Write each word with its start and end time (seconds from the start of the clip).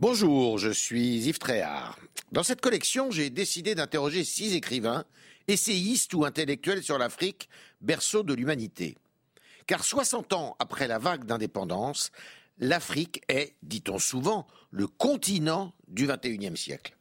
Bonjour, 0.00 0.58
je 0.58 0.70
suis 0.70 1.18
Yves 1.18 1.38
Tréhard. 1.38 2.00
Dans 2.32 2.42
cette 2.42 2.60
collection, 2.60 3.12
j'ai 3.12 3.30
décidé 3.30 3.76
d'interroger 3.76 4.24
six 4.24 4.56
écrivains, 4.56 5.04
essayistes 5.46 6.12
ou 6.14 6.24
intellectuels 6.24 6.82
sur 6.82 6.98
l'Afrique, 6.98 7.48
berceau 7.80 8.24
de 8.24 8.34
l'humanité. 8.34 8.98
Car 9.68 9.84
60 9.84 10.32
ans 10.32 10.56
après 10.58 10.88
la 10.88 10.98
vague 10.98 11.26
d'indépendance, 11.26 12.10
l'Afrique 12.58 13.22
est, 13.28 13.54
dit-on 13.62 14.00
souvent, 14.00 14.48
le 14.72 14.88
continent 14.88 15.72
du 15.86 16.08
XXIe 16.08 16.56
siècle. 16.56 16.96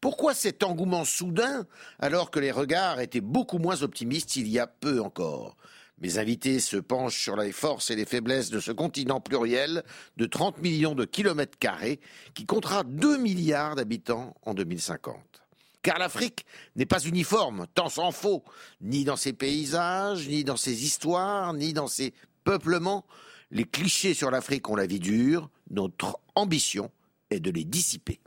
Pourquoi 0.00 0.32
cet 0.32 0.62
engouement 0.62 1.04
soudain 1.04 1.66
alors 1.98 2.30
que 2.30 2.38
les 2.38 2.52
regards 2.52 3.00
étaient 3.00 3.20
beaucoup 3.20 3.58
moins 3.58 3.82
optimistes 3.82 4.36
il 4.36 4.46
y 4.46 4.60
a 4.60 4.68
peu 4.68 5.00
encore? 5.00 5.56
Mes 5.98 6.18
invités 6.18 6.60
se 6.60 6.76
penchent 6.76 7.22
sur 7.22 7.36
les 7.36 7.52
forces 7.52 7.90
et 7.90 7.96
les 7.96 8.04
faiblesses 8.04 8.50
de 8.50 8.60
ce 8.60 8.70
continent 8.70 9.20
pluriel 9.20 9.82
de 10.16 10.26
30 10.26 10.58
millions 10.58 10.94
de 10.94 11.06
kilomètres 11.06 11.58
carrés 11.58 12.00
qui 12.34 12.44
comptera 12.44 12.84
2 12.84 13.16
milliards 13.16 13.76
d'habitants 13.76 14.34
en 14.42 14.52
2050. 14.52 15.16
Car 15.80 15.98
l'Afrique 15.98 16.44
n'est 16.74 16.84
pas 16.84 16.98
uniforme, 17.00 17.66
tant 17.74 17.88
s'en 17.88 18.10
faut, 18.10 18.44
ni 18.80 19.04
dans 19.04 19.16
ses 19.16 19.32
paysages, 19.32 20.28
ni 20.28 20.44
dans 20.44 20.56
ses 20.56 20.84
histoires, 20.84 21.54
ni 21.54 21.72
dans 21.72 21.86
ses 21.86 22.12
peuplements. 22.44 23.06
Les 23.50 23.64
clichés 23.64 24.12
sur 24.12 24.30
l'Afrique 24.30 24.68
ont 24.68 24.76
la 24.76 24.86
vie 24.86 25.00
dure, 25.00 25.48
notre 25.70 26.18
ambition 26.34 26.90
est 27.30 27.40
de 27.40 27.50
les 27.50 27.64
dissiper. 27.64 28.20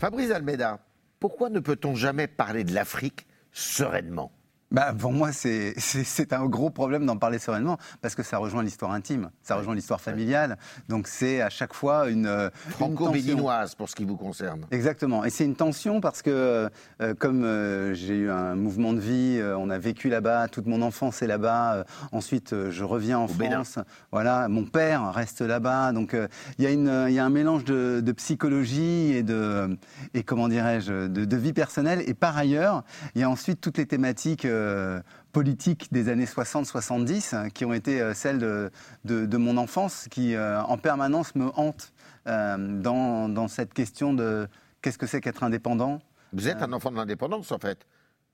Fabrice 0.00 0.30
Almeida, 0.30 0.78
pourquoi 1.18 1.50
ne 1.50 1.60
peut-on 1.60 1.94
jamais 1.94 2.26
parler 2.26 2.64
de 2.64 2.72
l'Afrique 2.72 3.26
sereinement? 3.52 4.32
Bah, 4.70 4.94
pour 4.96 5.12
moi, 5.12 5.30
c'est 5.32 6.32
un 6.32 6.46
gros 6.46 6.70
problème 6.70 7.06
d'en 7.06 7.16
parler 7.16 7.38
sereinement, 7.38 7.78
parce 8.02 8.14
que 8.14 8.22
ça 8.22 8.38
rejoint 8.38 8.62
l'histoire 8.62 8.92
intime, 8.92 9.30
ça 9.42 9.56
rejoint 9.56 9.74
l'histoire 9.74 10.00
familiale. 10.00 10.58
Donc 10.88 11.08
c'est 11.08 11.40
à 11.40 11.50
chaque 11.50 11.74
fois 11.74 12.08
une. 12.08 12.26
Euh, 12.26 12.50
Franco-béninoise 12.70 13.74
pour 13.74 13.88
ce 13.88 13.96
qui 13.96 14.04
vous 14.04 14.16
concerne. 14.16 14.66
Exactement. 14.70 15.24
Et 15.24 15.30
c'est 15.30 15.44
une 15.44 15.56
tension 15.56 16.00
parce 16.00 16.22
que, 16.22 16.70
euh, 17.00 17.14
comme 17.18 17.44
euh, 17.44 17.94
j'ai 17.94 18.14
eu 18.14 18.30
un 18.30 18.54
mouvement 18.54 18.92
de 18.92 19.00
vie, 19.00 19.40
on 19.56 19.70
a 19.70 19.78
vécu 19.78 20.08
là-bas, 20.08 20.48
toute 20.48 20.66
mon 20.66 20.82
enfance 20.82 21.22
est 21.22 21.26
là-bas. 21.26 21.84
ensuite, 22.12 22.54
je 22.70 22.84
reviens 22.84 23.18
en 23.18 23.28
France. 23.28 23.78
Voilà, 24.12 24.48
mon 24.48 24.64
père 24.64 25.12
reste 25.12 25.40
là-bas. 25.40 25.92
Donc 25.92 26.16
il 26.58 26.64
y, 26.64 26.72
y, 26.72 27.18
a 27.18 27.24
un 27.24 27.30
mélange 27.30 27.64
de, 27.64 28.00
de, 28.00 28.12
psychologie 28.12 29.12
et 29.12 29.22
de. 29.22 29.76
Et 30.14 30.22
comment 30.22 30.48
dirais-je 30.48 31.08
de, 31.08 31.24
de 31.24 31.36
vie 31.36 31.52
personnelle. 31.52 32.02
Et 32.06 32.14
par 32.14 32.36
ailleurs, 32.36 32.84
il 33.14 33.20
y 33.20 33.24
a 33.24 33.30
ensuite 33.30 33.60
toutes 33.60 33.78
les 33.78 33.86
thématiques 33.86 34.46
euh, 34.60 35.00
politiques 35.32 35.92
des 35.92 36.08
années 36.08 36.24
60-70 36.24 37.34
hein, 37.34 37.50
qui 37.50 37.64
ont 37.64 37.72
été 37.72 38.00
euh, 38.00 38.14
celles 38.14 38.38
de, 38.38 38.70
de, 39.04 39.36
mon 39.36 39.56
enfance, 39.56 40.06
qui 40.10 40.34
euh, 40.34 40.62
en 40.62 40.76
permanence 40.76 41.34
me 41.34 41.46
hantent 41.56 41.92
dans, 42.26 43.28
dans, 43.28 43.48
cette 43.48 43.74
question 43.74 44.14
de 44.14 44.46
qu'est-ce 44.82 44.98
que 44.98 45.06
c'est 45.06 45.20
qu'être 45.20 45.42
indépendant. 45.42 46.00
Vous 46.32 46.48
êtes 46.48 46.62
un 46.62 46.72
enfant 46.72 46.92
de 46.92 46.96
l'indépendance 46.96 47.50
en 47.50 47.58
fait 47.58 47.86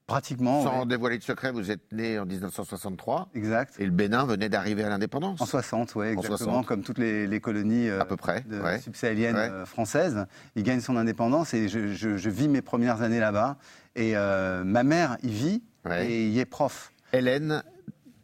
Pratiquement. 0.07 0.63
Sans 0.63 0.87
dévoiler 0.87 1.19
de 1.19 1.23
secret, 1.23 1.51
vous 1.51 1.71
êtes 1.71 1.93
né 1.93 2.19
en 2.19 2.27
1963. 2.27 3.29
Exact. 3.35 3.75
Et 3.79 3.85
le 3.85 3.91
Bénin 3.91 4.25
venait 4.25 4.49
d'arriver 4.49 4.85
à 4.85 4.89
l'indépendance. 4.89 5.41
En 5.41 5.47
60, 5.47 5.95
oui, 5.97 6.09
exactement, 6.09 6.63
comme 6.63 6.83
toutes 6.83 6.98
les, 6.98 7.41
colonies 7.41 7.89
à 7.89 8.05
peu 8.05 8.17
près, 8.17 8.45
subsahéliennes 8.81 9.65
françaises. 9.67 10.27
Il 10.57 10.63
gagne 10.63 10.81
son 10.81 10.97
indépendance 10.97 11.55
et 11.55 11.69
je, 11.69 11.92
je, 11.92 12.31
vis 12.31 12.48
mes 12.48 12.63
premières 12.63 13.03
années 13.03 13.20
là-bas. 13.20 13.57
Et 13.97 14.15
ma 14.15 14.85
mère 14.85 15.17
y 15.23 15.31
vit, 15.31 15.63
et 15.92 16.29
il 16.29 16.39
est 16.39 16.47
prof. 16.47 16.92
Hélène 17.13 17.63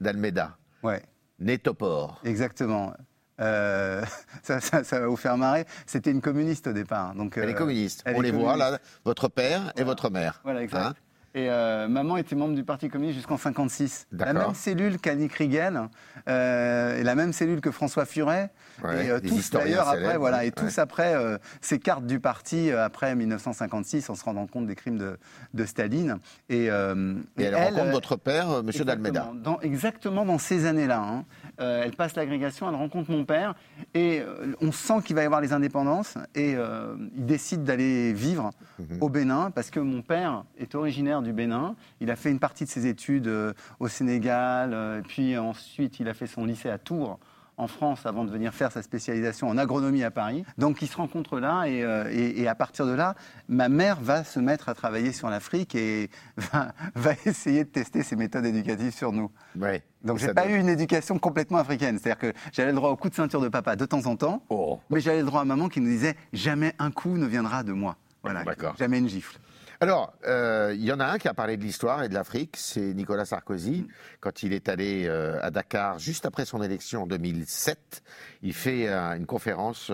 d'Almeida. 0.00 0.56
Ouais. 0.82 1.02
Nétopore. 1.38 2.20
Exactement. 2.24 2.92
Euh, 3.40 4.04
ça, 4.42 4.58
va 4.82 5.06
vous 5.06 5.16
faire 5.16 5.36
marrer. 5.36 5.64
C'était 5.86 6.10
une 6.10 6.20
communiste 6.20 6.66
au 6.66 6.72
départ. 6.72 7.14
Donc, 7.14 7.36
elle 7.36 7.48
est 7.48 7.54
euh, 7.54 7.58
communiste. 7.58 8.02
On 8.06 8.20
les 8.20 8.30
voit 8.30 8.56
là, 8.56 8.78
votre 9.04 9.28
père 9.28 9.72
et 9.76 9.84
votre 9.84 10.10
mère. 10.10 10.40
Voilà, 10.44 10.62
exact. 10.62 10.80
Hein 10.80 10.94
et 11.34 11.48
euh, 11.48 11.88
maman 11.88 12.18
était 12.18 12.36
membre 12.36 12.54
du 12.54 12.62
Parti 12.62 12.90
communiste 12.90 13.16
jusqu'en 13.16 13.38
56. 13.38 14.06
La 14.12 14.34
même 14.34 14.54
cellule 14.54 14.98
qu'Annie 14.98 15.28
Riegel, 15.28 15.80
euh, 16.28 17.00
et 17.00 17.02
la 17.02 17.14
même 17.14 17.32
cellule 17.32 17.62
que 17.62 17.70
François 17.70 18.04
Furet. 18.04 18.50
et 18.84 19.10
euh, 19.10 19.18
tous 19.20 19.50
d'ailleurs 19.50 19.88
après, 19.88 20.18
voilà, 20.18 20.44
et 20.44 20.52
tous 20.52 20.78
après 20.78 21.14
ces 21.62 21.78
cartes 21.78 22.06
du 22.06 22.20
parti 22.20 22.70
après 22.70 23.14
1956, 23.14 24.10
en 24.10 24.14
se 24.14 24.24
rendant 24.24 24.46
compte 24.46 24.66
des 24.66 24.74
crimes 24.74 24.98
de, 24.98 25.18
de 25.54 25.64
Staline. 25.64 26.18
Et, 26.50 26.64
elle, 26.66 27.54
rencontre 27.54 27.90
votre 27.90 28.16
père, 28.16 28.62
Monsieur 28.62 28.84
Dalmeda. 28.84 29.32
exactement 29.62 30.26
dans 30.26 30.38
ces 30.38 30.66
années-là. 30.66 31.00
Hein. 31.00 31.24
Elle 31.62 31.92
passe 31.92 32.16
l'agrégation, 32.16 32.68
elle 32.68 32.74
rencontre 32.74 33.10
mon 33.10 33.24
père, 33.24 33.54
et 33.94 34.22
on 34.60 34.72
sent 34.72 35.02
qu'il 35.04 35.16
va 35.16 35.22
y 35.22 35.26
avoir 35.26 35.40
les 35.40 35.52
indépendances, 35.52 36.18
et 36.34 36.52
il 36.52 37.26
décide 37.26 37.64
d'aller 37.64 38.12
vivre 38.12 38.50
mhm. 38.78 38.98
au 39.00 39.08
Bénin 39.08 39.50
parce 39.50 39.70
que 39.70 39.80
mon 39.80 40.02
père 40.02 40.44
est 40.58 40.74
originaire 40.74 41.22
du 41.22 41.32
Bénin. 41.32 41.74
Il 42.00 42.10
a 42.10 42.16
fait 42.16 42.30
une 42.30 42.38
partie 42.38 42.64
de 42.64 42.70
ses 42.70 42.86
études 42.86 43.28
euh, 43.28 43.52
au 43.80 43.88
Sénégal, 43.88 44.72
euh, 44.72 45.00
puis 45.06 45.36
ensuite 45.36 46.00
il 46.00 46.08
a 46.08 46.14
fait 46.14 46.26
son 46.26 46.44
lycée 46.44 46.70
à 46.70 46.78
Tours 46.78 47.18
en 47.62 47.68
France 47.68 48.06
avant 48.06 48.24
de 48.24 48.30
venir 48.30 48.52
faire 48.52 48.72
sa 48.72 48.82
spécialisation 48.82 49.48
en 49.48 49.56
agronomie 49.56 50.02
à 50.02 50.10
Paris. 50.10 50.44
Donc 50.58 50.82
ils 50.82 50.88
se 50.88 50.96
rencontrent 50.96 51.38
là 51.38 51.64
euh, 51.66 52.08
et, 52.10 52.48
à 52.48 52.54
partir 52.54 52.86
de 52.86 52.92
là, 52.92 53.14
ma 53.48 53.68
mère 53.68 54.00
va 54.00 54.24
se 54.24 54.40
mettre 54.40 54.68
à 54.68 54.74
travailler 54.74 55.12
sur 55.12 55.30
l'Afrique 55.30 55.74
et 55.74 56.10
va, 56.94 57.12
essayer 57.24 57.64
de 57.64 57.68
tester 57.68 58.02
ses 58.02 58.16
méthodes 58.16 58.44
éducatives 58.44 58.92
sur 58.92 59.12
nous. 59.12 59.30
Ouais, 59.58 59.82
Donc 60.02 60.18
j'ai 60.18 60.34
pas 60.34 60.48
eu 60.48 60.58
une 60.58 60.68
éducation 60.68 61.18
complètement 61.18 61.58
africaine. 61.58 61.98
C'est-à-dire 61.98 62.18
que 62.18 62.38
j'avais 62.52 62.70
le 62.70 62.76
droit 62.76 62.90
au 62.90 62.96
coup 62.96 63.08
de 63.08 63.14
ceinture 63.14 63.40
de 63.40 63.48
papa 63.48 63.76
de 63.76 63.86
temps 63.86 64.06
en 64.06 64.16
temps, 64.16 64.42
oh. 64.48 64.80
mais 64.90 65.00
j'avais 65.00 65.20
le 65.20 65.26
droit 65.26 65.42
à 65.42 65.44
maman 65.44 65.68
qui 65.68 65.80
nous 65.80 65.88
disait 65.88 66.16
jamais 66.32 66.74
un 66.78 66.90
coup 66.90 67.16
ne 67.16 67.26
viendra 67.26 67.62
de 67.62 67.72
moi. 67.72 67.96
Voilà, 68.22 68.44
jamais 68.78 68.98
une 68.98 69.08
gifle. 69.08 69.38
Alors, 69.82 70.12
euh, 70.28 70.72
il 70.76 70.84
y 70.84 70.92
en 70.92 71.00
a 71.00 71.06
un 71.06 71.18
qui 71.18 71.26
a 71.26 71.34
parlé 71.34 71.56
de 71.56 71.64
l'histoire 71.64 72.04
et 72.04 72.08
de 72.08 72.14
l'Afrique, 72.14 72.54
c'est 72.56 72.94
Nicolas 72.94 73.24
Sarkozy. 73.24 73.88
Quand 74.20 74.44
il 74.44 74.52
est 74.52 74.68
allé 74.68 75.06
euh, 75.08 75.40
à 75.42 75.50
Dakar 75.50 75.98
juste 75.98 76.24
après 76.24 76.44
son 76.44 76.62
élection 76.62 77.02
en 77.02 77.06
2007, 77.08 78.04
il 78.42 78.54
fait 78.54 78.86
euh, 78.86 79.16
une 79.16 79.26
conférence 79.26 79.90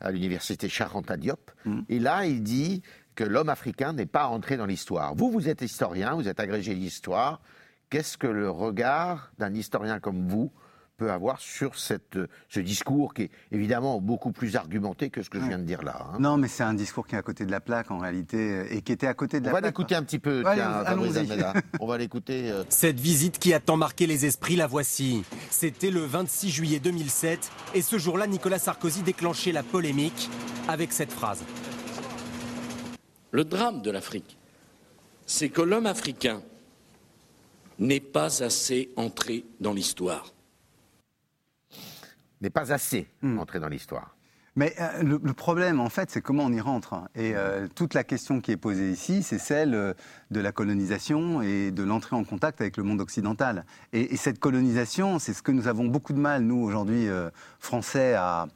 à 0.00 0.10
l'université 0.10 0.68
Charenta 0.68 1.16
Diop. 1.16 1.52
Mm. 1.64 1.82
Et 1.88 2.00
là, 2.00 2.26
il 2.26 2.42
dit 2.42 2.82
que 3.14 3.22
l'homme 3.22 3.48
africain 3.48 3.92
n'est 3.92 4.06
pas 4.06 4.26
entré 4.26 4.56
dans 4.56 4.66
l'histoire. 4.66 5.14
Vous, 5.14 5.30
vous 5.30 5.48
êtes 5.48 5.62
historien, 5.62 6.16
vous 6.16 6.26
êtes 6.26 6.40
agrégé 6.40 6.74
d'histoire. 6.74 7.40
Qu'est-ce 7.90 8.18
que 8.18 8.26
le 8.26 8.50
regard 8.50 9.30
d'un 9.38 9.54
historien 9.54 10.00
comme 10.00 10.26
vous 10.26 10.50
peut 10.98 11.10
avoir 11.10 11.40
sur 11.40 11.78
cette, 11.78 12.18
ce 12.48 12.60
discours 12.60 13.14
qui 13.14 13.22
est 13.22 13.30
évidemment 13.52 14.00
beaucoup 14.00 14.32
plus 14.32 14.56
argumenté 14.56 15.10
que 15.10 15.22
ce 15.22 15.30
que 15.30 15.40
je 15.40 15.46
viens 15.46 15.58
de 15.58 15.64
dire 15.64 15.82
là. 15.82 16.08
Hein. 16.12 16.16
Non, 16.18 16.36
mais 16.36 16.48
c'est 16.48 16.64
un 16.64 16.74
discours 16.74 17.06
qui 17.06 17.14
est 17.14 17.18
à 17.18 17.22
côté 17.22 17.46
de 17.46 17.52
la 17.52 17.60
plaque 17.60 17.90
en 17.90 17.98
réalité 17.98 18.66
et 18.74 18.82
qui 18.82 18.92
était 18.92 19.06
à 19.06 19.14
côté 19.14 19.38
de 19.40 19.46
la 19.46 19.52
plaque. 19.52 19.60
On 19.60 19.62
va 19.62 19.68
l'écouter 19.68 19.94
un 19.94 20.02
petit 20.02 20.18
peu, 20.18 20.42
tiens, 20.42 20.84
On 21.80 21.86
va 21.86 21.96
l'écouter. 21.96 22.50
Euh. 22.50 22.64
Cette 22.68 22.98
visite 22.98 23.38
qui 23.38 23.54
a 23.54 23.60
tant 23.60 23.76
marqué 23.76 24.06
les 24.06 24.26
esprits, 24.26 24.56
la 24.56 24.66
voici. 24.66 25.22
C'était 25.50 25.92
le 25.92 26.00
26 26.00 26.50
juillet 26.50 26.80
2007 26.80 27.50
et 27.74 27.82
ce 27.82 27.96
jour-là, 27.96 28.26
Nicolas 28.26 28.58
Sarkozy 28.58 29.02
déclenchait 29.02 29.52
la 29.52 29.62
polémique 29.62 30.28
avec 30.66 30.92
cette 30.92 31.12
phrase. 31.12 31.44
Le 33.30 33.44
drame 33.44 33.82
de 33.82 33.92
l'Afrique, 33.92 34.36
c'est 35.26 35.48
que 35.48 35.62
l'homme 35.62 35.86
africain 35.86 36.42
n'est 37.78 38.00
pas 38.00 38.42
assez 38.42 38.90
entré 38.96 39.44
dans 39.60 39.72
l'histoire 39.72 40.32
n'est 42.40 42.50
pas 42.50 42.72
assez 42.72 43.08
hmm. 43.22 43.38
entré 43.38 43.60
dans 43.60 43.68
l'histoire. 43.68 44.14
Mais 44.58 44.74
euh, 44.80 45.04
le, 45.04 45.32
problème, 45.34 45.78
en 45.78 45.88
fait, 45.88 46.10
c'est 46.10 46.20
comment 46.20 46.44
on 46.44 46.52
y 46.52 46.60
rentre. 46.60 46.94
Et 47.14 47.36
euh, 47.36 47.68
toute 47.72 47.94
la 47.94 48.02
question 48.02 48.40
qui 48.40 48.50
est 48.50 48.56
posée 48.56 48.90
ici, 48.90 49.22
c'est 49.22 49.38
celle 49.38 49.72
euh, 49.72 49.94
de 50.32 50.40
la 50.40 50.50
colonisation 50.50 51.42
et 51.42 51.70
de 51.70 51.84
l'entrée 51.84 52.16
en 52.16 52.24
contact 52.24 52.60
avec 52.60 52.76
le 52.76 52.82
monde 52.82 53.00
occidental. 53.00 53.64
Et, 53.92 54.16
cette 54.16 54.40
colonisation, 54.40 55.20
c'est 55.20 55.32
ce 55.32 55.42
que 55.42 55.52
nous 55.52 55.68
avons 55.68 55.84
beaucoup 55.84 56.12
de 56.12 56.18
mal, 56.18 56.42
nous, 56.42 56.60
aujourd'hui, 56.60 57.06
Français, 57.60 58.14
à, 58.14 58.48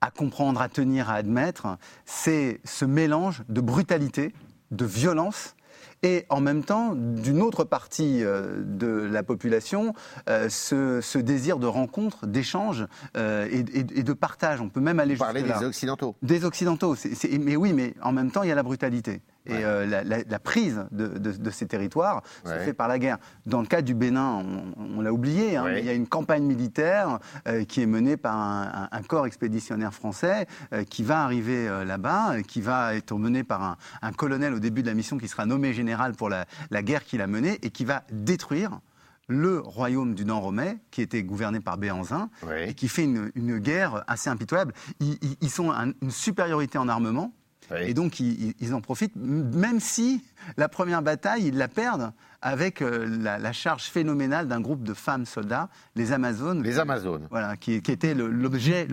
à 0.00 0.12
comprendre, 0.12 0.60
à 0.60 0.68
tenir, 0.68 1.10
à 1.10 1.14
admettre. 1.14 1.76
C'est 2.06 2.60
ce 2.62 2.84
mélange 2.84 3.42
de 3.48 3.60
brutalité, 3.60 4.32
de 4.70 4.84
violence 4.84 5.56
et 6.02 6.26
en 6.28 6.40
même 6.40 6.64
temps, 6.64 6.94
d'une 6.94 7.42
autre 7.42 7.64
partie 7.64 8.24
euh, 8.24 8.62
de 8.64 8.86
la 8.86 9.22
population, 9.22 9.94
euh, 10.28 10.48
ce, 10.48 11.18
désir 11.18 11.58
de 11.58 11.66
rencontre, 11.66 12.26
d'échange 12.26 12.86
euh, 13.16 13.48
et, 13.50 13.62
de 14.02 14.12
partage. 14.12 14.60
On 14.60 14.68
peut 14.68 14.80
même 14.80 14.98
aller 14.98 15.14
Vous 15.14 15.20
parlez 15.20 15.42
des 15.42 15.64
Occidentaux. 15.64 16.16
Des 16.22 16.44
Occidentaux. 16.44 16.96
mais 17.40 17.56
oui, 17.56 17.72
mais 17.72 17.94
en 18.02 18.12
même 18.12 18.30
temps, 18.30 18.42
il 18.42 18.48
y 18.48 18.52
a 18.52 18.56
la 18.56 18.62
brutalité. 18.62 19.20
Et 19.46 19.64
euh, 19.64 19.86
la, 20.04 20.38
prise 20.38 20.84
de, 20.92 21.50
ces 21.50 21.66
territoires 21.66 22.22
se 22.44 22.56
fait 22.58 22.72
par 22.72 22.86
la 22.86 22.98
guerre. 22.98 23.18
Dans 23.46 23.60
le 23.60 23.66
cas 23.66 23.82
du 23.82 23.94
Bénin, 23.94 24.44
on, 24.76 25.00
l'a 25.00 25.12
oublié, 25.12 25.56
hein, 25.56 25.72
il 25.76 25.84
y 25.84 25.88
a 25.88 25.94
une 25.94 26.06
campagne 26.06 26.44
militaire 26.44 27.18
euh, 27.48 27.64
qui 27.64 27.82
est 27.82 27.86
menée 27.86 28.16
par 28.16 28.36
un, 28.36 29.02
corps 29.08 29.26
expéditionnaire 29.26 29.92
français 29.92 30.46
euh, 30.72 30.84
qui 30.84 31.02
va 31.02 31.22
arriver 31.22 31.68
là-bas, 31.84 32.42
qui 32.46 32.60
va 32.60 32.94
être 32.94 33.16
mené 33.16 33.42
par 33.42 33.76
un, 34.02 34.12
colonel 34.12 34.54
au 34.54 34.60
début 34.60 34.82
de 34.82 34.86
la 34.86 34.94
mission 34.94 35.18
qui 35.18 35.26
sera 35.26 35.44
nommé 35.44 35.72
général 35.72 36.14
pour 36.14 36.28
la, 36.28 36.46
guerre 36.82 37.04
qu'il 37.04 37.20
a 37.20 37.26
menée 37.26 37.58
et 37.62 37.70
qui 37.70 37.84
va 37.84 38.04
détruire 38.12 38.80
le 39.28 39.60
royaume 39.60 40.14
du 40.14 40.24
Nord-Romais, 40.24 40.78
qui 40.90 41.00
était 41.00 41.22
gouverné 41.22 41.60
par 41.60 41.78
Béanzin, 41.78 42.28
et 42.66 42.74
qui 42.74 42.88
fait 42.88 43.04
une, 43.04 43.58
guerre 43.58 44.04
assez 44.06 44.30
impitoyable. 44.30 44.72
Ils, 45.00 45.18
ils, 45.40 45.50
sont 45.50 45.72
une 45.72 46.10
supériorité 46.10 46.78
en 46.78 46.88
armement, 46.88 47.32
et 47.78 47.94
donc, 47.94 48.20
ils, 48.20 48.74
en 48.74 48.80
profitent, 48.80 49.16
même 49.16 49.80
si 49.80 50.22
la 50.56 50.68
première 50.68 51.02
bataille, 51.02 51.46
ils 51.46 51.56
la 51.56 51.68
perdent 51.68 52.12
avec 52.42 52.82
euh, 52.82 53.06
la, 53.20 53.52
charge 53.52 53.84
phénoménale 53.84 54.48
d'un 54.48 54.60
groupe 54.60 54.82
de 54.82 54.94
femmes 54.94 55.26
soldats, 55.26 55.68
les 55.94 56.12
Amazones. 56.12 56.62
Les 56.62 56.78
Amazones. 56.78 57.28
Voilà, 57.30 57.56
qui, 57.56 57.80
qui 57.82 57.92
était 57.92 58.14
l'objet 58.14 58.86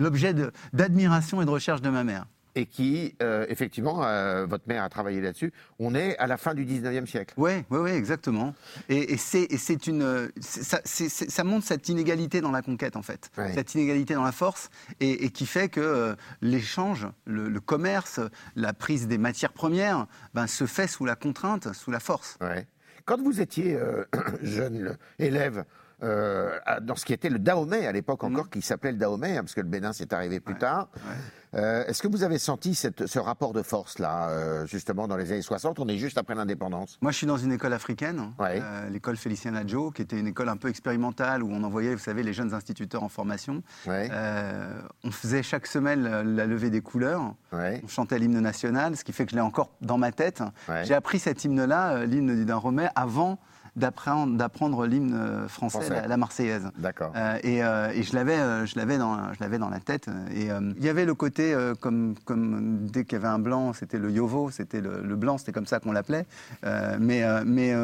d'admiration 0.72 1.42
et 1.42 1.44
de 1.44 1.50
recherche 1.50 1.82
de 1.82 1.90
ma 1.90 2.04
mère 2.04 2.26
et 2.54 2.66
qui, 2.66 3.14
euh, 3.22 3.46
effectivement, 3.48 4.04
euh, 4.04 4.46
votre 4.46 4.66
mère 4.66 4.82
a 4.82 4.88
travaillé 4.88 5.20
là-dessus. 5.20 5.52
On 5.78 5.94
est 5.94 6.16
à 6.18 6.26
la 6.26 6.36
fin 6.36 6.54
du 6.54 6.64
19e 6.64 7.06
siècle. 7.06 7.34
Oui, 7.36 7.64
oui, 7.70 7.78
oui, 7.78 7.90
exactement. 7.90 8.54
Et, 8.88 9.16
c'est 9.16 9.86
une, 9.86 10.30
ça, 10.40 10.80
ça, 10.84 11.44
montre 11.44 11.66
cette 11.66 11.88
inégalité 11.88 12.40
dans 12.40 12.50
la 12.50 12.62
conquête, 12.62 12.96
en 12.96 13.02
fait. 13.02 13.30
Cette 13.54 13.74
inégalité 13.74 14.14
dans 14.14 14.24
la 14.24 14.32
force, 14.32 14.70
et, 15.00 15.30
qui 15.30 15.46
fait 15.46 15.68
que 15.68 15.80
euh, 15.80 16.14
l'échange, 16.40 17.06
le, 17.24 17.60
commerce, 17.60 18.20
la 18.56 18.72
prise 18.72 19.06
des 19.06 19.18
matières 19.18 19.52
premières, 19.52 20.06
ben, 20.34 20.46
se 20.46 20.66
fait 20.66 20.86
sous 20.86 21.04
la 21.04 21.16
contrainte, 21.16 21.72
sous 21.72 21.90
la 21.90 22.00
force. 22.00 22.36
Ouais. 22.40 22.66
Quand 23.04 23.20
vous 23.20 23.40
étiez 23.40 23.78
jeune 24.42 24.96
élève, 25.18 25.64
dans 26.00 26.96
ce 26.96 27.04
qui 27.04 27.12
était 27.12 27.28
le 27.28 27.38
Dahomey 27.38 27.86
à 27.86 27.92
l'époque 27.92 28.24
encore, 28.24 28.46
mmh. 28.46 28.50
qui 28.50 28.62
s'appelait 28.62 28.92
le 28.92 28.98
Dahomey, 28.98 29.36
hein, 29.36 29.42
parce 29.42 29.54
que 29.54 29.60
le 29.60 29.68
Bénin 29.68 29.92
s'est 29.92 30.12
arrivé 30.14 30.40
plus 30.40 30.56
tard. 30.56 30.88
Euh, 31.54 31.84
est-ce 31.86 32.02
que 32.02 32.08
vous 32.08 32.22
avez 32.22 32.38
senti 32.38 32.74
ce 32.74 33.18
rapport 33.18 33.52
de 33.52 33.62
force-là, 33.62 34.28
euh, 34.28 34.66
justement, 34.66 35.08
dans 35.08 35.16
les 35.16 35.32
années 35.32 35.42
60 35.42 35.78
On 35.80 35.88
est 35.88 35.98
juste 35.98 36.18
après 36.18 36.34
l'indépendance. 36.34 36.98
Moi, 37.00 37.10
je 37.10 37.16
suis 37.16 37.26
dans 37.26 37.36
une 37.36 37.52
école 37.52 37.72
africaine, 37.72 38.32
euh, 38.40 38.88
l'école 38.90 39.16
Félicien 39.16 39.54
Adjo, 39.54 39.90
qui 39.90 40.02
était 40.02 40.18
une 40.18 40.28
école 40.28 40.48
un 40.48 40.56
peu 40.56 40.68
expérimentale 40.68 41.42
où 41.42 41.50
on 41.50 41.62
envoyait, 41.62 41.94
vous 41.94 42.00
savez, 42.00 42.22
les 42.22 42.32
jeunes 42.32 42.54
instituteurs 42.54 43.02
en 43.02 43.08
formation. 43.08 43.62
on 43.86 45.10
faisait 45.10 45.42
chaque 45.42 45.66
semaine 45.66 46.02
la, 46.02 46.46
levée 46.46 46.70
des 46.70 46.80
couleurs. 46.80 47.34
On 47.52 47.88
chantait 47.88 48.18
l'hymne 48.18 48.40
national, 48.40 48.96
ce 48.96 49.04
qui 49.04 49.12
fait 49.12 49.24
que 49.24 49.32
je 49.32 49.36
l'ai 49.36 49.42
encore 49.42 49.70
dans 49.80 49.98
ma 49.98 50.12
tête. 50.12 50.42
J'ai 50.84 50.94
appris 50.94 51.18
cet 51.18 51.44
hymne-là, 51.44 52.04
l'hymne 52.06 52.44
du 52.44 52.52
Romet, 52.52 52.88
avant 52.94 53.38
d'apprendre 53.76 54.86
l'hymne 54.86 55.14
euh, 55.14 55.48
français, 55.48 56.06
La, 56.06 56.16
Marseillaise. 56.16 56.70
D'accord. 56.78 57.12
Euh, 57.16 57.38
et, 57.42 57.62
euh, 57.62 57.90
et, 57.94 58.02
je 58.02 58.14
l'avais, 58.14 58.66
je 58.66 58.76
l'avais 58.76 58.98
dans, 58.98 59.32
je 59.32 59.40
l'avais 59.40 59.58
dans 59.58 59.68
la 59.68 59.80
tête. 59.80 60.08
Et 60.34 60.48
il 60.76 60.84
y 60.84 60.88
avait 60.88 61.04
le 61.04 61.14
côté 61.14 61.56
comme, 61.80 62.14
comme 62.24 62.86
dès 62.86 63.04
qu'il 63.04 63.14
y 63.14 63.16
avait 63.16 63.28
un 63.28 63.38
blanc, 63.38 63.72
c'était 63.72 63.98
le 63.98 64.10
yovo, 64.10 64.50
c'était 64.50 64.80
le, 64.80 65.16
blanc, 65.16 65.38
c'était 65.38 65.52
comme 65.52 65.66
ça 65.66 65.80
qu'on 65.80 65.92
l'appelait. 65.92 66.26
mais, 66.98 67.24
mais 67.44 67.74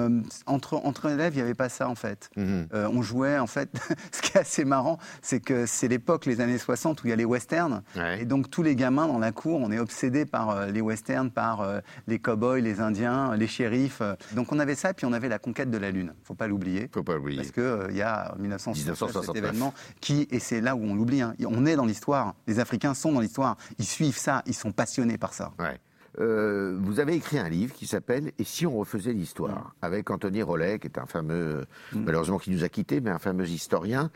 entre 0.46 0.74
entre 0.84 1.06
élèves, 1.10 1.34
il 1.34 1.36
n'y 1.36 1.42
avait 1.42 1.54
pas 1.54 1.68
ça 1.68 1.88
en 1.88 1.94
fait. 1.94 2.30
Mhm. 2.36 2.68
on 2.72 3.02
jouait 3.02 3.38
en 3.38 3.46
fait. 3.46 3.70
ce 4.12 4.22
qui 4.22 4.36
est 4.36 4.40
assez 4.40 4.64
marrant, 4.64 4.98
c'est 5.22 5.40
que 5.40 5.66
c'est 5.66 5.88
l'époque, 5.88 6.26
les 6.26 6.40
années 6.40 6.58
60, 6.58 7.02
où 7.02 7.06
il 7.06 7.10
y 7.10 7.12
a 7.12 7.16
les 7.16 7.24
westerns. 7.24 7.82
Et 8.18 8.24
donc 8.24 8.50
tous 8.50 8.62
les 8.62 8.76
gamins 8.76 9.06
dans 9.06 9.18
la 9.18 9.32
cour, 9.32 9.60
on 9.60 9.70
est 9.70 9.78
obsédés 9.78 10.26
par 10.26 10.66
les 10.66 10.80
westerns, 10.80 11.30
par 11.30 11.66
les 12.06 12.18
cow-boys, 12.18 12.60
les 12.60 12.80
Indiens, 12.80 13.34
les 13.36 13.46
shérifs. 13.46 14.02
Donc 14.32 14.52
on 14.52 14.58
avait 14.58 14.74
ça, 14.74 14.94
puis 14.94 15.06
on 15.06 15.12
avait 15.12 15.28
la 15.28 15.38
conquête 15.38 15.70
de 15.70 15.75
la 15.78 15.90
Lune. 15.90 16.12
Il 16.16 16.20
ne 16.20 16.26
faut 16.26 16.34
pas 16.34 16.46
l'oublier. 16.46 16.88
faut 16.92 17.02
pas 17.02 17.14
l'oublier. 17.14 17.38
Parce 17.38 17.52
qu'il 17.52 17.62
euh, 17.62 17.88
il 17.90 17.96
y 17.96 18.02
a 18.02 18.34
1969, 18.38 19.26
cet 19.26 19.36
événement 19.36 19.74
qui, 20.00 20.26
et 20.30 20.38
c'est 20.38 20.60
là 20.60 20.76
où 20.76 20.82
on 20.82 20.94
l'oublie, 20.94 21.22
hein. 21.22 21.34
on 21.46 21.66
est 21.66 21.76
dans 21.76 21.86
l'histoire. 21.86 22.34
Les 22.46 22.58
Africains 22.60 22.94
sont 22.94 23.12
dans 23.12 23.20
l'histoire. 23.20 23.56
Ils 23.78 23.84
suivent 23.84 24.18
ça, 24.18 24.42
ils 24.46 24.54
sont 24.54 24.72
passionnés 24.72 25.18
par 25.18 25.34
ça. 25.34 25.52
Ouais. 25.58 25.78
Euh, 26.18 26.78
vous 26.80 26.98
avez 26.98 27.14
écrit 27.14 27.38
un 27.38 27.48
livre 27.48 27.74
qui 27.74 27.86
s'appelle 27.86 28.32
Et 28.38 28.44
si 28.44 28.66
on 28.66 28.78
refaisait 28.78 29.12
l'histoire 29.12 29.58
mm. 29.58 29.72
avec 29.82 30.10
Anthony 30.10 30.42
Rollet, 30.42 30.78
qui 30.78 30.86
est 30.86 30.98
un 30.98 31.06
fameux, 31.06 31.66
mm. 31.92 32.04
malheureusement 32.04 32.38
qui 32.38 32.50
nous 32.50 32.64
a 32.64 32.68
quittés, 32.68 33.00
mais 33.00 33.10
un 33.10 33.18
fameux 33.18 33.48
historien. 33.48 34.10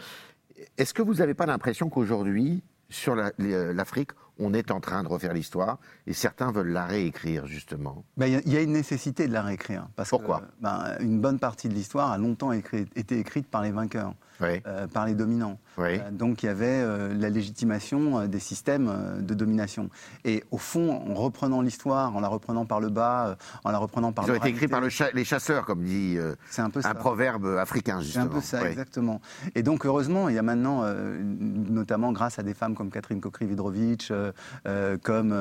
Est-ce 0.76 0.94
que 0.94 1.02
vous 1.02 1.14
n'avez 1.14 1.34
pas 1.34 1.46
l'impression 1.46 1.88
qu'aujourd'hui, 1.88 2.62
sur 2.88 3.16
euh, 3.16 3.72
l'Afrique, 3.72 4.10
on 4.40 4.52
est 4.54 4.70
en 4.70 4.80
train 4.80 5.02
de 5.02 5.08
refaire 5.08 5.32
l'histoire 5.32 5.78
et 6.06 6.12
certains 6.12 6.50
veulent 6.50 6.72
la 6.72 6.86
réécrire 6.86 7.46
justement. 7.46 8.04
Ben, 8.16 8.42
il 8.44 8.52
y, 8.52 8.56
a 8.56 8.62
une 8.62 8.72
nécessité 8.72 9.28
de 9.28 9.32
la 9.32 9.42
réécrire. 9.42 9.86
Parce 9.94 10.10
Pourquoi? 10.10 10.42
ben, 10.60 10.96
Une 11.00 11.20
bonne 11.20 11.38
partie 11.38 11.68
de 11.68 11.74
l'histoire 11.74 12.10
a 12.10 12.18
longtemps 12.18 12.52
été 12.52 13.18
écrite 13.18 13.46
par 13.46 13.62
les 13.62 13.70
vainqueurs. 13.70 14.14
Euh, 14.42 14.86
par 14.86 15.06
les 15.06 15.14
dominants. 15.14 15.58
Euh, 15.78 15.98
donc 16.10 16.42
il 16.42 16.46
y 16.46 16.48
avait 16.48 16.66
euh, 16.66 17.14
la 17.14 17.30
légitimation 17.30 18.26
des 18.26 18.38
systèmes 18.38 18.90
de 19.20 19.34
domination. 19.34 19.90
Et 20.24 20.44
au 20.50 20.58
fond, 20.58 20.90
en 20.92 21.14
reprenant 21.14 21.62
l'histoire, 21.62 22.14
en 22.16 22.20
la 22.20 22.28
reprenant 22.28 22.64
par 22.64 22.80
le 22.80 22.88
bas, 22.88 23.36
en 23.64 23.70
la 23.70 23.78
reprenant 23.78 24.12
par 24.12 24.26
Ils 24.26 24.32
ont 24.32 24.34
été 24.34 24.48
écrits 24.48 24.68
par 24.68 24.80
les 24.80 25.24
chasseurs, 25.24 25.64
comme 25.64 25.84
dit 25.84 26.18
un, 26.58 26.70
peu 26.70 26.80
un 26.84 26.94
proverbe 26.94 27.46
africain, 27.58 28.00
justement. 28.00 28.24
C'est 28.24 28.30
un 28.30 28.34
peu 28.34 28.40
ça, 28.40 28.68
exactement. 28.68 29.20
Et 29.54 29.62
donc 29.62 29.86
heureusement, 29.86 30.28
il 30.28 30.34
y 30.34 30.38
a 30.38 30.42
maintenant, 30.42 30.84
notamment 31.30 32.12
grâce 32.12 32.38
à 32.38 32.42
des 32.42 32.54
femmes 32.54 32.74
comme 32.74 32.90
Catherine 32.90 33.20
Kokrividrovitch, 33.20 34.12
comme 35.02 35.32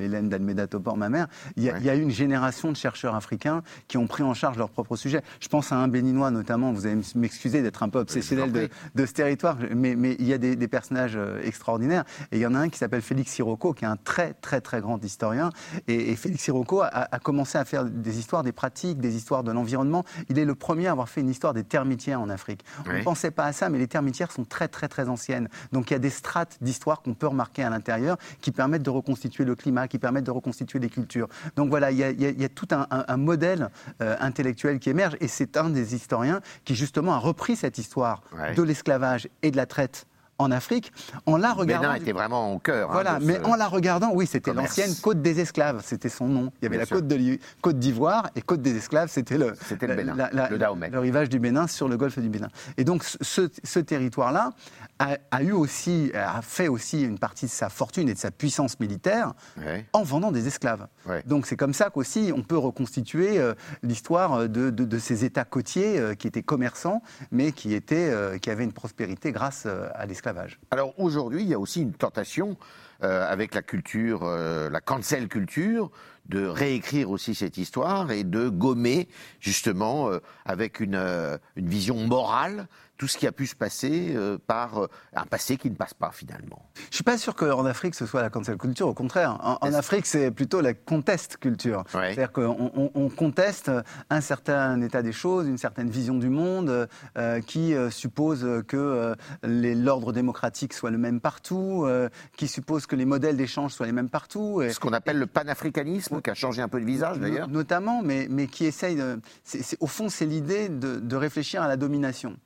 Hélène 0.00 0.28
d'Almeida 0.28 0.66
Topor, 0.66 0.96
ma 0.96 1.08
mère, 1.08 1.28
il 1.56 1.64
y, 1.64 1.70
a, 1.70 1.78
il 1.78 1.84
y, 1.84 1.90
a, 1.90 1.96
eu 1.96 2.02
une 2.02 2.10
génération 2.10 2.70
de 2.70 2.76
chercheurs 2.76 3.14
africains 3.14 3.62
qui 3.88 3.96
ont 3.96 4.06
pris 4.06 4.22
en 4.22 4.34
charge 4.34 4.58
leur 4.58 4.70
propre 4.70 4.96
sujet. 4.96 5.22
Je 5.40 5.48
pense 5.48 5.72
à 5.72 5.76
un 5.76 5.88
béninois 5.88 6.30
notamment, 6.30 6.72
vous 6.72 6.86
allez 6.86 7.00
m'excuser 7.14 7.62
d'être 7.62 7.82
un 7.82 7.88
peu 7.88 7.98
obsessionnel 7.98 8.47
de, 8.52 9.06
ce 9.06 9.12
territoire. 9.12 9.56
Mais, 9.74 9.92
il 10.18 10.26
y 10.26 10.32
a 10.32 10.38
des, 10.38 10.68
personnages 10.68 11.16
euh, 11.16 11.40
extraordinaires. 11.42 12.04
Et 12.32 12.36
il 12.36 12.40
y 12.40 12.46
en 12.46 12.54
a 12.54 12.58
un 12.58 12.68
qui 12.68 12.78
s'appelle 12.78 13.02
Félix 13.02 13.32
Sirocco, 13.32 13.72
qui 13.72 13.84
est 13.84 13.88
un 13.88 13.96
très, 13.96 14.34
très, 14.34 14.60
très 14.60 14.80
grand 14.80 15.02
historien. 15.02 15.50
Et, 15.86 16.14
Félix 16.16 16.44
Sirocco 16.44 16.82
a, 16.82 17.18
commencé 17.22 17.58
à 17.58 17.64
faire 17.64 17.84
des 17.84 18.18
histoires 18.18 18.42
des 18.42 18.52
pratiques, 18.52 18.98
des 18.98 19.16
histoires 19.16 19.44
de 19.44 19.52
l'environnement. 19.52 20.04
Il 20.28 20.38
est 20.38 20.44
le 20.44 20.54
premier 20.54 20.88
à 20.88 20.92
avoir 20.92 21.08
fait 21.08 21.20
une 21.20 21.30
histoire 21.30 21.54
des 21.54 21.64
termitières 21.64 22.20
en 22.20 22.28
Afrique. 22.28 22.64
On 22.86 22.92
ne 22.92 23.02
pensait 23.02 23.30
pas 23.30 23.44
à 23.44 23.52
ça, 23.52 23.68
mais 23.68 23.78
les 23.78 23.88
termitières 23.88 24.32
sont 24.32 24.44
très, 24.44 24.68
très, 24.68 24.88
très 24.88 25.08
anciennes. 25.08 25.48
Donc 25.72 25.90
il 25.90 25.94
y 25.94 25.96
a 25.96 26.00
des 26.00 26.10
strates 26.10 26.58
d'histoire 26.60 27.02
qu'on 27.02 27.14
peut 27.14 27.26
remarquer 27.26 27.62
à 27.62 27.70
l'intérieur 27.70 28.16
qui 28.40 28.50
permettent 28.50 28.82
de 28.82 28.90
reconstituer 28.90 29.44
le 29.44 29.54
climat, 29.54 29.88
qui 29.88 29.98
permettent 29.98 30.24
de 30.24 30.30
reconstituer 30.30 30.78
les 30.78 30.88
cultures. 30.88 31.28
Donc 31.56 31.70
voilà, 31.70 31.90
il 31.90 31.98
y 31.98 32.44
a, 32.44 32.48
tout 32.48 32.68
un, 32.70 33.16
modèle 33.16 33.70
euh, 34.00 34.16
intellectuel 34.20 34.78
qui 34.78 34.90
émerge. 34.90 35.16
Et 35.20 35.28
c'est 35.28 35.56
un 35.56 35.70
des 35.70 35.94
historiens 35.94 36.40
qui 36.64 36.74
justement 36.74 37.14
a 37.14 37.18
repris 37.18 37.56
cette 37.56 37.78
histoire 37.78 38.22
de 38.54 38.62
l'esclavage 38.62 39.28
et 39.42 39.50
de 39.50 39.56
la 39.56 39.66
traite 39.66 40.06
en 40.38 40.50
Afrique, 40.50 40.92
en 41.26 41.36
la 41.36 41.52
regardant. 41.52 41.88
Bénin 41.88 42.00
était 42.00 42.12
vraiment 42.12 42.54
au 42.54 42.58
cœur. 42.58 42.90
Hein, 42.90 42.92
voilà, 42.92 43.18
mais 43.20 43.38
en 43.44 43.56
la 43.56 43.66
regardant, 43.66 44.10
oui, 44.12 44.26
c'était 44.26 44.52
l'ancienne 44.52 44.94
côte 45.02 45.20
des 45.22 45.40
esclaves, 45.40 45.82
c'était 45.84 46.08
son 46.08 46.28
nom. 46.28 46.52
Il 46.60 46.64
y 46.64 46.66
avait 46.66 46.78
la 46.78 46.86
côte, 46.86 47.06
de, 47.06 47.38
côte 47.60 47.78
d'Ivoire 47.78 48.30
et 48.36 48.42
côte 48.42 48.62
des 48.62 48.76
esclaves, 48.76 49.08
c'était 49.10 49.38
le, 49.38 49.54
le, 49.80 49.94
Bénin, 49.94 50.14
le, 50.32 50.88
le, 50.88 50.98
rivage 50.98 51.28
du 51.28 51.38
Bénin 51.38 51.66
sur 51.66 51.88
le 51.88 51.96
golfe 51.96 52.18
du 52.18 52.28
Bénin. 52.28 52.48
Et 52.76 52.84
donc 52.84 53.04
ce, 53.04 53.48
ce 53.62 53.78
territoire-là 53.78 54.50
a, 54.98 55.42
eu 55.42 55.52
aussi, 55.52 56.10
a 56.14 56.42
fait 56.42 56.68
aussi 56.68 57.02
une 57.02 57.18
partie 57.18 57.46
de 57.46 57.50
sa 57.50 57.68
fortune 57.68 58.08
et 58.08 58.14
de 58.14 58.18
sa 58.18 58.30
puissance 58.30 58.80
militaire 58.80 59.32
en 59.92 60.02
vendant 60.02 60.32
des 60.32 60.46
esclaves. 60.46 60.86
Donc 61.26 61.46
c'est 61.46 61.56
comme 61.56 61.74
ça 61.74 61.90
qu'aussi 61.90 62.32
on 62.34 62.42
peut 62.42 62.58
reconstituer 62.58 63.38
euh, 63.38 63.54
l'histoire 63.82 64.48
de, 64.48 64.70
de, 64.70 64.98
ces 64.98 65.24
États 65.24 65.44
côtiers 65.44 65.98
euh, 65.98 66.14
qui 66.14 66.26
étaient 66.26 66.42
commerçants, 66.42 67.02
mais 67.30 67.52
qui, 67.52 67.74
étaient, 67.74 68.10
euh, 68.10 68.38
qui 68.38 68.50
avaient 68.50 68.64
une 68.64 68.72
prospérité 68.72 69.32
grâce 69.32 69.66
à 69.66 70.06
l'esclavage. 70.06 70.27
Alors 70.70 70.98
aujourd'hui, 70.98 71.42
il 71.42 71.48
y 71.48 71.54
a 71.54 71.58
aussi 71.58 71.82
une 71.82 71.92
tentation 71.92 72.56
avec 73.00 73.54
la 73.54 73.62
culture, 73.62 74.24
la 74.24 74.80
cancel 74.80 75.28
culture, 75.28 75.90
de 76.28 76.44
réécrire 76.44 77.10
aussi 77.10 77.34
cette 77.36 77.56
histoire 77.56 78.10
et 78.10 78.24
de 78.24 78.48
gommer 78.48 79.08
justement 79.38 80.10
avec 80.44 80.80
une, 80.80 80.96
une 81.54 81.68
vision 81.68 81.94
morale 81.94 82.66
tout 82.98 83.06
ce 83.06 83.16
qui 83.16 83.26
a 83.26 83.32
pu 83.32 83.46
se 83.46 83.54
passer 83.54 84.12
euh, 84.14 84.38
par 84.44 84.82
euh, 84.82 84.88
un 85.14 85.24
passé 85.24 85.56
qui 85.56 85.70
ne 85.70 85.76
passe 85.76 85.94
pas 85.94 86.10
finalement. 86.12 86.68
Je 86.74 86.82
ne 86.88 86.94
suis 86.94 87.04
pas 87.04 87.16
sûr 87.16 87.34
qu'en 87.34 87.64
Afrique 87.64 87.94
ce 87.94 88.04
soit 88.04 88.20
la 88.20 88.28
cancel 88.28 88.58
culture, 88.58 88.88
au 88.88 88.94
contraire. 88.94 89.38
En, 89.40 89.72
Afrique 89.72 90.04
c'est 90.04 90.30
plutôt 90.32 90.60
la 90.60 90.74
conteste 90.74 91.36
culture. 91.36 91.84
C'est-à-dire 91.90 92.32
qu'on 92.32 93.10
conteste 93.16 93.70
un 94.10 94.20
certain 94.20 94.80
état 94.82 95.02
des 95.02 95.12
choses, 95.12 95.46
une 95.46 95.58
certaine 95.58 95.88
vision 95.88 96.18
du 96.18 96.28
monde 96.28 96.88
euh, 97.16 97.40
qui 97.40 97.74
suppose 97.90 98.46
que 98.66 99.14
l'ordre 99.44 100.12
démocratique 100.12 100.72
soit 100.72 100.90
le 100.90 100.98
même 100.98 101.20
partout, 101.20 101.86
qui 102.36 102.48
suppose 102.48 102.86
que 102.86 102.96
les 102.96 103.04
modèles 103.04 103.36
d'échange 103.36 103.72
soient 103.72 103.86
les 103.86 103.92
mêmes 103.92 104.10
partout. 104.10 104.62
Ce 104.68 104.80
qu'on 104.80 104.92
appelle 104.92 105.18
le 105.18 105.26
panafricanisme, 105.26 106.20
qui 106.20 106.30
a 106.30 106.34
changé 106.34 106.62
un 106.62 106.68
peu 106.68 106.80
de 106.80 106.86
visage 106.86 107.20
d'ailleurs. 107.20 107.48
Notamment, 107.48 108.02
mais, 108.02 108.26
mais 108.28 108.48
qui 108.48 108.64
essaye 108.64 108.96
de... 108.96 109.20
au 109.78 109.86
fond 109.86 110.08
c'est 110.08 110.26
l'idée 110.26 110.68
de 110.68 111.16
réfléchir 111.16 111.62
à 111.62 111.68
la 111.68 111.76
domination 111.76 112.36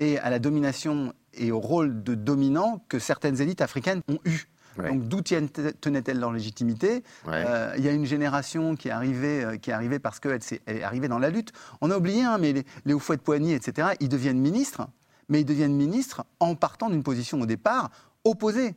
et 0.00 0.18
à 0.18 0.30
la 0.30 0.38
domination 0.38 1.12
et 1.34 1.52
au 1.52 1.60
rôle 1.60 2.02
de 2.02 2.14
dominant 2.14 2.82
que 2.88 2.98
certaines 2.98 3.40
élites 3.40 3.60
africaines 3.60 4.00
ont 4.08 4.18
eu. 4.24 4.48
Donc 4.78 5.08
d'où 5.08 5.20
tenait-elle 5.22 6.20
leur 6.20 6.32
légitimité? 6.32 7.02
Euh, 7.26 7.74
Il 7.76 7.84
y 7.84 7.88
a 7.88 7.92
une 7.92 8.06
génération 8.06 8.76
qui 8.76 8.88
est 8.88 8.92
arrivée, 8.92 9.44
euh, 9.44 9.56
qui 9.56 9.70
est 9.70 9.72
arrivée 9.72 9.98
parce 9.98 10.20
qu'elle 10.20 10.38
est, 10.66 10.82
arrivée 10.82 11.08
dans 11.08 11.18
la 11.18 11.30
lutte. 11.30 11.52
On 11.80 11.90
a 11.90 11.96
oublié, 11.96 12.22
hein, 12.22 12.38
mais 12.38 12.52
les, 12.52 12.64
les 12.84 12.94
hauts 12.94 13.00
de 13.08 13.16
poignées, 13.16 13.54
etc., 13.54 13.88
ils 13.98 14.08
deviennent 14.08 14.38
ministres, 14.38 14.88
mais 15.28 15.40
ils 15.40 15.44
deviennent 15.44 15.74
ministres 15.74 16.24
en 16.38 16.54
partant 16.54 16.90
d'une 16.90 17.02
position 17.02 17.40
au 17.40 17.46
départ 17.46 17.90
opposée, 18.28 18.74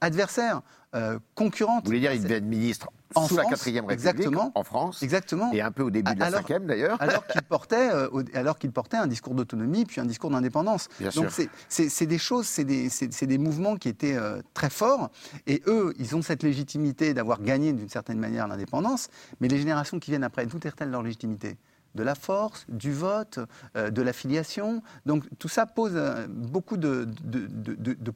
adversaire, 0.00 0.62
euh, 0.96 1.18
concurrente. 1.34 1.84
Vous 1.84 1.88
voulez 1.88 2.00
dire, 2.00 2.12
ils 2.12 2.22
deviennent 2.22 2.46
ministres 2.46 2.88
en 3.14 3.28
sous 3.28 3.36
la 3.36 3.44
4 3.44 3.60
République, 3.60 3.90
exactement, 3.90 4.50
en 4.54 4.64
France, 4.64 5.02
exactement. 5.02 5.52
et 5.52 5.60
un 5.60 5.70
peu 5.70 5.82
au 5.82 5.90
début 5.90 6.14
de 6.14 6.20
la 6.20 6.30
5 6.30 6.64
d'ailleurs. 6.64 7.00
Alors 7.02 7.26
qu'il 7.26 7.42
portait, 7.48 7.90
euh, 7.92 8.08
alors 8.34 8.58
qu'il 8.58 8.72
portait 8.72 8.96
un 8.96 9.06
discours 9.06 9.34
d'autonomie, 9.34 9.84
puis 9.84 10.00
un 10.00 10.06
discours 10.06 10.30
d'indépendance. 10.30 10.88
Donc 11.14 11.28
c'est 11.68 12.06
des 12.06 12.18
choses, 12.18 12.46
c'est 12.46 12.64
des, 12.64 12.88
des, 12.88 13.38
mouvements 13.38 13.76
qui 13.76 13.88
étaient 13.88 14.16
euh, 14.16 14.40
très 14.54 14.70
forts, 14.70 15.10
et 15.46 15.62
eux, 15.66 15.92
ils 15.98 16.16
ont 16.16 16.22
cette 16.22 16.42
légitimité 16.42 17.12
d'avoir 17.14 17.42
gagné 17.42 17.72
d'une 17.72 17.90
certaine 17.90 18.18
manière 18.18 18.48
l'indépendance, 18.48 19.08
mais 19.40 19.48
les 19.48 19.58
générations 19.58 19.98
qui 19.98 20.12
viennent 20.12 20.24
après, 20.24 20.46
d'où 20.46 20.58
est-elle 20.64 20.90
leur 20.90 21.02
légitimité? 21.02 21.56
De 21.96 22.02
la 22.02 22.14
force, 22.14 22.64
du 22.68 22.92
vote, 22.92 23.40
euh, 23.76 23.90
de 23.90 24.02
l'affiliation. 24.02 24.82
Donc 25.04 25.24
tout 25.38 25.48
ça 25.48 25.66
pose 25.66 25.92
euh, 25.94 26.26
beaucoup 26.28 26.76
de, 26.76 27.06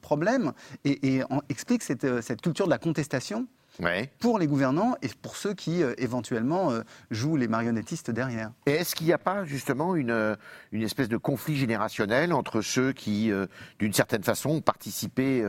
problèmes 0.00 0.52
et, 0.84 1.22
explique 1.48 1.82
cette, 1.82 2.20
cette, 2.20 2.40
culture 2.40 2.66
de 2.66 2.70
la 2.70 2.78
contestation 2.78 3.46
pour 4.18 4.38
les 4.38 4.46
gouvernants 4.46 4.94
et 5.02 5.08
pour 5.22 5.36
ceux 5.36 5.54
qui 5.54 5.82
euh, 5.82 5.94
éventuellement 5.98 6.70
euh, 6.70 6.82
jouent 7.10 7.36
les 7.36 7.48
marionnettistes 7.48 8.10
derrière. 8.10 8.52
Et 8.66 8.72
est-ce 8.72 8.94
qu'il 8.94 9.06
n'y 9.06 9.12
a 9.12 9.18
pas 9.18 9.44
justement 9.44 9.96
une, 9.96 10.10
euh, 10.10 10.36
une 10.72 10.82
espèce 10.82 11.08
de 11.08 11.16
conflit 11.16 11.56
générationnel 11.56 12.32
entre 12.32 12.60
ceux 12.60 12.92
qui, 12.92 13.32
d'une 13.78 13.92
certaine 13.92 14.22
façon, 14.22 14.50
ont 14.50 14.60
participé 14.60 15.44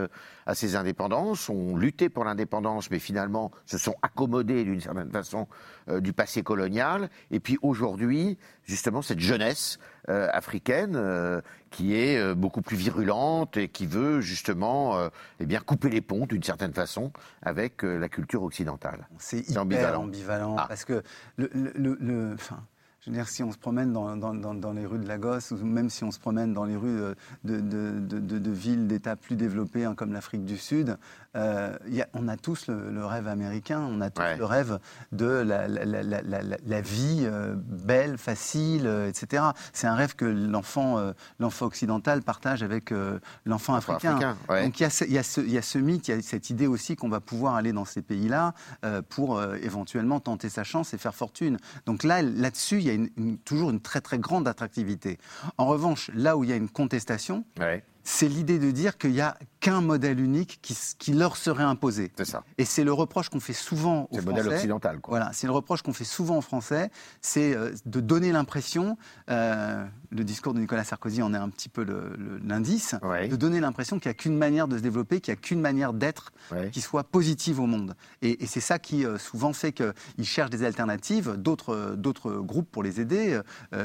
à 0.46 0.54
ces 0.54 0.76
indépendances, 0.76 1.48
ont 1.48 1.76
lutté 1.76 2.08
pour 2.08 2.24
l'indépendance, 2.24 2.90
mais 2.90 2.98
finalement 2.98 3.50
se 3.66 3.78
sont 3.78 3.94
accommodés 4.02 4.64
d'une 4.64 4.80
certaine 4.80 5.10
façon 5.10 5.46
du 6.00 6.12
passé 6.12 6.42
colonial, 6.42 7.10
et 7.30 7.40
puis 7.40 7.58
aujourd'hui, 7.62 8.38
justement, 8.64 9.02
cette 9.02 9.20
jeunesse 9.20 9.78
africaine 10.08 11.42
qui 11.70 11.94
est 11.94 12.34
beaucoup 12.34 12.62
plus 12.62 12.76
virulente 12.76 13.56
et 13.56 13.68
qui 13.68 13.86
veut 13.86 14.20
justement 14.20 14.96
eh 15.40 15.46
bien, 15.46 15.60
couper 15.60 15.90
les 15.90 16.00
ponts 16.00 16.26
d'une 16.26 16.42
certaine 16.42 16.72
façon 16.72 17.12
avec 17.42 17.82
la 17.82 18.08
culture 18.08 18.42
occidentale. 18.42 19.08
C'est 19.18 19.48
hyper 19.48 19.62
ambivalent, 19.62 20.02
ambivalent 20.02 20.56
ah. 20.58 20.66
parce 20.68 20.84
que 20.84 21.02
le, 21.36 21.50
le, 21.52 21.96
le 22.00 22.34
enfin, 22.34 22.64
je 23.02 23.10
veux 23.10 23.16
dire, 23.16 23.28
si 23.28 23.42
on 23.42 23.50
se 23.50 23.58
promène 23.58 23.92
dans, 23.92 24.72
les 24.72 24.86
rues 24.86 25.00
de 25.00 25.08
Lagos, 25.08 25.52
ou 25.52 25.56
même 25.64 25.90
si 25.90 26.04
on 26.04 26.12
se 26.12 26.20
promène 26.20 26.52
dans 26.52 26.64
les 26.64 26.76
rues 26.76 27.00
de, 27.42 27.60
de 27.60 28.50
villes 28.50 28.86
d'États 28.86 29.16
plus 29.16 29.34
développés, 29.34 29.84
hein, 29.84 29.94
comme 29.96 30.12
l'Afrique 30.12 30.44
du 30.44 30.56
Sud, 30.56 30.96
euh, 31.34 31.76
y 31.88 32.02
a, 32.02 32.08
on 32.12 32.28
a 32.28 32.36
tous 32.36 32.66
le, 32.66 33.04
rêve 33.06 33.26
américain, 33.26 33.80
on 33.80 34.00
a 34.00 34.10
tous 34.10 34.22
le 34.38 34.44
rêve 34.44 34.78
de 35.12 35.26
la, 35.26 35.66
la, 35.66 35.84
la, 36.02 36.22
la 36.22 36.80
vie 36.80 37.22
euh, 37.22 37.54
belle, 37.56 38.18
facile, 38.18 38.86
euh, 38.86 39.08
etc. 39.08 39.44
C'est 39.72 39.86
un 39.86 39.94
rêve 39.94 40.14
que 40.14 40.26
l'enfant 40.26 41.12
occidental 41.60 42.22
partage 42.22 42.62
avec 42.62 42.92
l'enfant 43.44 43.74
africain. 43.74 44.36
Donc 44.48 44.80
y, 44.80 44.84
y 44.84 44.88
il 45.06 45.12
y, 45.12 45.58
a 45.58 45.62
ce, 45.62 45.78
mythe, 45.78 46.08
il 46.08 46.14
y 46.14 46.18
a 46.18 46.22
cette 46.22 46.50
idée 46.50 46.66
aussi 46.66 46.96
qu'on 46.96 47.08
va 47.08 47.20
pouvoir 47.20 47.54
aller 47.54 47.72
dans 47.72 47.84
ces 47.84 48.02
pays-là 48.02 48.54
pour 49.08 49.42
éventuellement 49.42 50.20
tenter 50.20 50.48
sa 50.48 50.64
chance 50.64 50.94
et 50.94 50.98
faire 50.98 51.14
fortune. 51.14 51.56
Donc 51.86 52.02
là, 52.04 52.22
là-dessus, 52.22 52.78
il 52.78 52.84
y 52.84 52.90
a 52.90 53.36
toujours 53.44 53.70
une 53.70 53.80
très 53.80 54.00
très 54.00 54.18
grande 54.18 54.46
attractivité. 54.48 55.18
En 55.58 55.66
revanche, 55.66 56.10
là 56.14 56.36
où 56.36 56.44
il 56.44 56.50
y 56.50 56.52
a 56.52 56.56
une 56.56 56.68
contestation, 56.68 57.44
c'est 58.04 58.28
l'idée 58.28 58.58
de 58.58 58.70
dire 58.70 58.98
qu'il 58.98 59.12
n'y 59.12 59.20
a 59.20 59.36
qu'un 59.62 59.80
modèle 59.80 60.18
unique 60.18 60.58
qui, 60.98 61.12
leur 61.12 61.36
serait 61.36 61.62
imposé. 61.62 62.10
C'est 62.16 62.24
ça. 62.24 62.42
Et 62.58 62.64
c'est 62.64 62.82
le 62.82 62.92
reproche 62.92 63.28
qu'on 63.28 63.38
fait 63.38 63.52
souvent 63.52 64.08
aux 64.10 64.16
Français. 64.16 64.20
C'est 64.20 64.26
le 64.26 64.32
modèle 64.32 64.48
occidental. 64.48 65.00
Quoi. 65.00 65.18
Voilà, 65.18 65.32
c'est 65.32 65.46
le 65.46 65.52
reproche 65.52 65.82
qu'on 65.82 65.92
fait 65.92 66.04
souvent 66.04 66.38
aux 66.38 66.42
Français, 66.42 66.90
c'est 67.20 67.54
euh, 67.54 67.70
de 67.86 68.00
donner 68.00 68.32
l'impression, 68.32 68.98
euh, 69.30 69.84
le 70.10 70.24
discours 70.24 70.52
de 70.52 70.58
Nicolas 70.58 70.82
Sarkozy 70.82 71.22
en 71.22 71.32
est 71.32 71.38
un 71.38 71.48
petit 71.48 71.68
peu 71.68 71.86
l'indice, 72.44 72.96
de 73.02 73.36
donner 73.36 73.60
l'impression 73.60 74.00
qu'il 74.00 74.08
n'y 74.08 74.12
a 74.12 74.14
qu'une 74.14 74.36
manière 74.36 74.66
de 74.66 74.76
se 74.76 74.82
développer, 74.82 75.20
qu'il 75.20 75.32
n'y 75.32 75.38
a 75.38 75.40
qu'une 75.40 75.60
manière 75.60 75.92
d'être 75.92 76.32
qui 76.72 76.80
soit 76.80 77.04
positive 77.04 77.60
au 77.60 77.66
monde. 77.66 77.94
Et, 78.20 78.46
c'est 78.46 78.60
ça 78.60 78.80
qui 78.80 79.06
euh, 79.06 79.16
souvent 79.16 79.52
fait 79.52 79.72
qu'ils 79.72 80.26
cherchent 80.26 80.50
des 80.50 80.64
alternatives, 80.64 81.36
d'autres 81.36 82.40
groupes 82.40 82.70
pour 82.70 82.82
les 82.82 83.00
aider. 83.00 83.40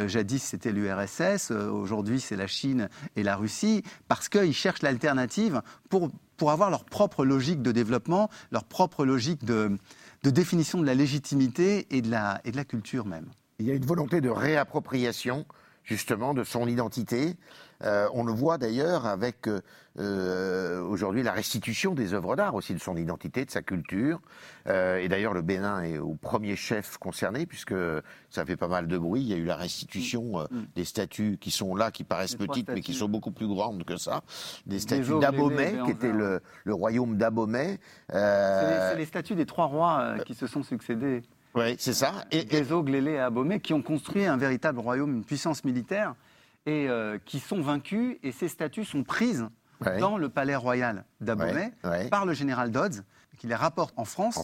jadis, 0.08 0.42
c'était 0.42 0.72
l'URSS, 0.72 1.52
aujourd'hui, 1.52 2.20
c'est 2.20 2.36
la 2.36 2.48
Chine 2.48 2.90
et 3.16 3.24
la 3.24 3.36
Russie 3.36 3.84
parce 4.08 4.30
qu'ils 4.30 4.54
cherchent 4.54 4.82
l'alternative 4.82 5.62
pour, 5.90 6.10
pour 6.38 6.52
avoir 6.52 6.70
leur 6.70 6.86
propre 6.86 7.26
logique 7.26 7.62
de 7.62 7.72
développement, 7.72 8.30
leur 8.52 8.64
propre 8.64 9.06
logique 9.06 9.44
de, 9.46 9.78
de 10.24 10.30
définition 10.30 10.80
de 10.80 10.86
la 10.86 10.96
légitimité 10.96 11.88
et 11.96 12.02
de 12.02 12.10
la, 12.10 12.42
et 12.46 12.52
de 12.52 12.58
la 12.58 12.66
culture 12.66 13.06
même. 13.06 13.30
Il 13.60 13.66
y 13.66 13.72
a 13.72 13.74
une 13.74 13.86
volonté 13.86 14.22
de 14.22 14.30
réappropriation 14.30 15.46
justement 15.84 16.34
de 16.34 16.44
son 16.44 16.68
identité. 16.68 17.36
Euh, 17.84 18.08
on 18.14 18.24
le 18.24 18.34
voit 18.34 18.58
d'ailleurs 18.58 19.06
avec 19.06 19.48
euh, 19.48 19.62
euh, 20.00 20.82
aujourd'hui 20.82 21.22
la 21.22 21.32
restitution 21.32 21.94
des 21.94 22.14
œuvres 22.14 22.36
d'art 22.36 22.56
aussi 22.56 22.74
de 22.74 22.80
son 22.80 22.98
identité, 22.98 23.46
de 23.46 23.52
sa 23.52 23.62
culture. 23.62 24.20
et 24.68 25.08
d'ailleurs 25.08 25.34
le 25.34 25.42
Bénin 25.42 25.84
est 25.84 25.98
au 25.98 26.16
premier 26.16 26.56
chef 26.56 26.98
concerné 26.98 27.46
puisque 27.46 27.76
ça 28.30 28.46
fait 28.46 28.58
pas 28.58 28.68
mal 28.68 28.88
de 28.88 28.98
bruit. 28.98 29.22
Il 29.22 29.28
y 29.28 29.34
a 29.34 29.38
eu 29.38 29.46
la 29.46 29.56
restitution 29.56 30.40
mm. 30.40 30.56
Mm. 30.56 30.66
des 30.76 30.86
statues 30.86 31.38
qui 31.40 31.52
sont 31.52 31.76
là, 31.76 31.92
qui 31.92 32.04
paraissent 32.04 32.36
petites 32.36 32.70
mais 32.70 32.82
qui 32.82 32.94
sont 32.94 33.10
beaucoup 33.10 33.32
plus 33.32 33.48
grandes 33.48 33.84
que 33.84 33.98
ça. 33.98 34.22
Des 34.66 34.80
statues 34.80 35.20
d'Abomey, 35.20 35.78
qui 35.86 35.92
était 35.92 36.12
le, 36.12 36.42
royaume 36.68 37.18
d'Abomey. 37.18 37.80
C'est 38.10 38.96
les, 38.96 39.06
statues 39.06 39.36
des 39.36 39.46
trois 39.46 39.66
rois 39.66 40.16
qui 40.26 40.34
se 40.34 40.48
sont 40.48 40.64
succédés. 40.64 41.24
Oui, 41.56 41.76
c'est 41.80 41.94
ça. 41.94 42.14
Et, 42.32 42.48
Gézo, 42.50 42.84
Glélé 42.84 43.14
et 43.14 43.20
Abomey, 43.20 43.60
qui 43.60 43.74
ont 43.74 43.82
construit 43.82 44.26
un 44.26 44.38
véritable 44.38 44.80
royaume, 44.80 45.16
une 45.16 45.26
puissance 45.26 45.64
militaire, 45.64 46.14
et 46.68 46.90
euh, 46.90 47.18
qui 47.26 47.40
sont 47.40 47.62
vaincus, 47.62 48.18
et 48.22 48.32
ces 48.32 48.50
statues 48.50 48.86
sont 48.86 49.04
prises 49.04 49.48
dans 50.00 50.18
le 50.18 50.28
palais 50.28 50.56
royal 50.56 51.06
d'Abomey 51.22 51.72
par 52.12 52.26
le 52.26 52.34
général 52.34 52.72
Dodds, 52.72 53.04
qui 53.38 53.48
les 53.48 53.56
rapporte 53.56 53.94
en 53.98 54.06
France, 54.06 54.40